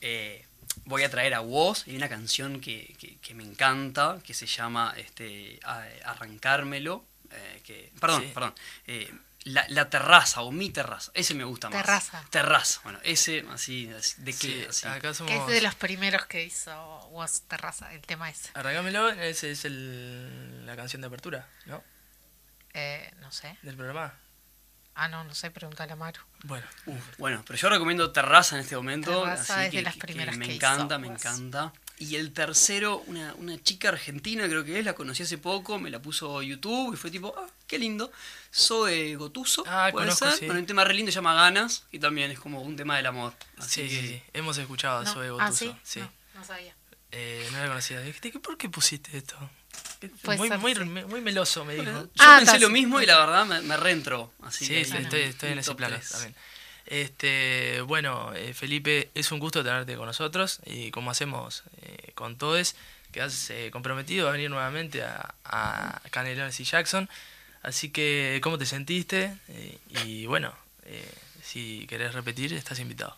Eh, 0.00 0.44
voy 0.84 1.02
a 1.02 1.10
traer 1.10 1.34
a 1.34 1.40
Woz, 1.40 1.86
hay 1.86 1.96
una 1.96 2.08
canción 2.08 2.60
que, 2.60 2.94
que- 2.98 3.16
que 3.16 3.34
me 3.34 3.42
encanta, 3.44 4.18
que 4.24 4.34
se 4.34 4.46
llama 4.46 4.94
este, 4.96 5.58
Arrancármelo. 6.04 7.04
eh, 7.30 7.60
que, 7.64 7.92
perdón, 8.00 8.22
Sí. 8.22 8.30
perdón. 8.32 8.54
eh, 8.86 9.12
la, 9.44 9.64
la 9.68 9.88
terraza 9.88 10.42
o 10.42 10.50
mi 10.50 10.68
terraza, 10.70 11.10
ese 11.14 11.32
me 11.34 11.44
gusta 11.44 11.70
más. 11.70 11.80
Terraza. 11.82 12.24
Terraza, 12.30 12.80
bueno, 12.84 12.98
ese 13.02 13.44
así, 13.50 13.88
así, 13.96 14.16
de 14.22 14.32
Sí, 14.32 14.48
que 14.62 14.66
así. 14.68 14.86
acá 14.86 15.14
somos... 15.14 15.32
Que 15.32 15.38
es 15.38 15.46
de 15.46 15.60
los 15.62 15.74
primeros 15.74 16.26
que 16.26 16.42
hizo 16.44 16.72
Was 17.12 17.42
Terraza, 17.48 17.92
el 17.94 18.00
tema 18.02 18.28
ese. 18.30 18.50
Arrancámelo, 18.54 19.08
ese 19.10 19.50
es 19.52 19.64
el, 19.64 20.66
la 20.66 20.74
canción 20.76 21.00
de 21.02 21.06
apertura, 21.08 21.46
¿no? 21.66 21.82
Eh, 22.74 23.10
no 23.20 23.30
sé. 23.32 23.56
Del 23.62 23.76
programa. 23.76 24.12
Ah, 25.00 25.06
no, 25.08 25.22
no 25.22 25.32
sé, 25.34 25.50
pregúntale 25.52 25.92
a 25.92 25.96
Maru. 25.96 26.20
Bueno, 26.42 26.66
Uf, 26.86 27.18
bueno, 27.18 27.44
pero 27.46 27.56
yo 27.56 27.68
recomiendo 27.68 28.10
Terraza 28.10 28.56
en 28.56 28.62
este 28.62 28.74
momento. 28.76 29.22
Terraza 29.22 29.54
así 29.60 29.66
es 29.66 29.70
de 29.72 29.78
que- 29.78 29.82
las 29.82 29.94
que- 29.94 30.00
primeras 30.00 30.36
me 30.36 30.46
que 30.46 30.54
encanta, 30.56 30.94
hizo, 30.96 30.98
me 31.00 31.06
pues. 31.08 31.24
encanta. 31.24 31.72
Y 32.00 32.16
el 32.16 32.32
tercero, 32.32 32.98
una, 33.06 33.34
una 33.34 33.60
chica 33.62 33.88
argentina 33.88 34.44
creo 34.46 34.64
que 34.64 34.78
es, 34.78 34.84
la 34.84 34.94
conocí 34.94 35.22
hace 35.24 35.38
poco, 35.38 35.78
me 35.78 35.90
la 35.90 36.00
puso 36.02 36.42
YouTube 36.42 36.94
y 36.94 36.96
fue 36.96 37.10
tipo, 37.10 37.34
ah, 37.36 37.46
qué 37.66 37.78
lindo. 37.78 38.10
Zoe 38.54 39.14
Gotuso, 39.16 39.64
Ah, 39.66 39.88
puede 39.92 40.06
conozco, 40.06 40.26
ser. 40.30 40.34
sí. 40.38 40.46
Con 40.46 40.56
un 40.56 40.66
tema 40.66 40.84
re 40.84 40.94
lindo 40.94 41.10
se 41.12 41.16
llama 41.16 41.34
Ganas 41.34 41.84
y 41.92 41.98
también 41.98 42.30
es 42.30 42.38
como 42.40 42.60
un 42.62 42.76
tema 42.76 42.96
del 42.96 43.06
amor. 43.06 43.34
Así 43.56 43.82
sí, 43.82 43.88
que, 43.88 44.00
sí, 44.00 44.08
sí. 44.08 44.22
Hemos 44.32 44.58
escuchado 44.58 44.98
a 45.00 45.04
No. 45.04 45.12
Zoe 45.12 45.28
ah, 45.28 45.30
Gotuso. 45.30 45.76
sí. 45.82 46.00
No, 46.00 46.10
no 46.34 46.44
sabía. 46.44 46.74
Eh, 47.12 47.48
no 47.52 47.58
la 47.62 47.68
conocía. 47.68 48.00
Dijiste, 48.00 48.32
¿qué- 48.32 48.38
¿por 48.40 48.56
qué 48.58 48.68
pusiste 48.68 49.16
esto? 49.16 49.36
Puede 50.22 50.38
Muy, 50.38 50.48
ser, 50.48 50.58
muy, 50.58 50.74
sí. 50.74 50.80
muy 50.84 51.20
meloso, 51.20 51.64
me 51.64 51.74
dijo. 51.74 51.90
Yo 51.90 52.08
Ah, 52.20 52.36
pensé 52.38 52.60
lo 52.60 52.70
mismo 52.70 53.00
y 53.00 53.06
la 53.06 53.18
verdad 53.18 53.46
me, 53.46 53.60
me 53.62 53.76
reentró. 53.76 54.32
Así 54.42 54.64
Sí, 54.66 54.74
que 54.74 54.84
sí, 54.84 54.96
estoy, 54.96 55.50
en 55.50 55.58
ese 55.58 55.74
también. 55.74 56.34
Este, 56.86 57.80
bueno, 57.82 58.32
eh, 58.34 58.54
Felipe, 58.54 59.10
es 59.14 59.30
un 59.32 59.40
gusto 59.40 59.62
tenerte 59.62 59.96
con 59.96 60.06
nosotros 60.06 60.60
y 60.64 60.90
como 60.90 61.10
hacemos 61.10 61.64
eh, 61.82 62.12
con 62.14 62.38
todos, 62.38 62.76
que 63.12 63.20
has 63.20 63.50
eh, 63.50 63.70
comprometido 63.72 64.28
a 64.28 64.32
venir 64.32 64.50
nuevamente 64.50 65.02
a, 65.02 65.34
a 65.44 66.00
Canelones 66.10 66.58
y 66.60 66.64
Jackson. 66.64 67.08
Así 67.62 67.90
que, 67.90 68.40
¿cómo 68.42 68.56
te 68.56 68.66
sentiste? 68.66 69.36
Eh, 69.48 69.78
y 70.04 70.26
bueno, 70.26 70.54
eh, 70.86 71.12
si 71.42 71.86
querés 71.88 72.14
repetir, 72.14 72.54
estás 72.54 72.78
invitado. 72.78 73.16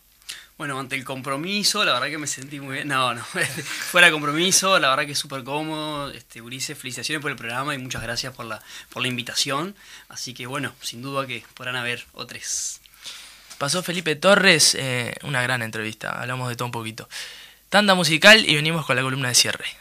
Bueno, 0.60 0.78
ante 0.78 0.94
el 0.94 1.04
compromiso, 1.04 1.86
la 1.86 1.94
verdad 1.94 2.08
que 2.08 2.18
me 2.18 2.26
sentí 2.26 2.60
muy 2.60 2.74
bien. 2.74 2.88
No, 2.88 3.14
no, 3.14 3.24
fuera 3.64 4.10
compromiso, 4.10 4.78
la 4.78 4.90
verdad 4.90 5.06
que 5.06 5.12
es 5.12 5.18
súper 5.18 5.42
cómodo. 5.42 6.10
Este, 6.10 6.42
Ulises, 6.42 6.76
felicitaciones 6.76 7.22
por 7.22 7.30
el 7.30 7.36
programa 7.38 7.74
y 7.74 7.78
muchas 7.78 8.02
gracias 8.02 8.34
por 8.34 8.44
la, 8.44 8.60
por 8.90 9.00
la 9.00 9.08
invitación. 9.08 9.74
Así 10.10 10.34
que 10.34 10.46
bueno, 10.46 10.74
sin 10.82 11.00
duda 11.00 11.26
que 11.26 11.42
podrán 11.54 11.76
haber 11.76 12.04
otros. 12.12 12.82
Pasó 13.56 13.82
Felipe 13.82 14.16
Torres, 14.16 14.74
eh, 14.74 15.14
una 15.22 15.40
gran 15.40 15.62
entrevista, 15.62 16.20
hablamos 16.20 16.50
de 16.50 16.56
todo 16.56 16.66
un 16.66 16.72
poquito. 16.72 17.08
Tanda 17.70 17.94
musical 17.94 18.44
y 18.46 18.54
venimos 18.54 18.84
con 18.84 18.96
la 18.96 19.02
columna 19.02 19.28
de 19.28 19.36
cierre. 19.36 19.79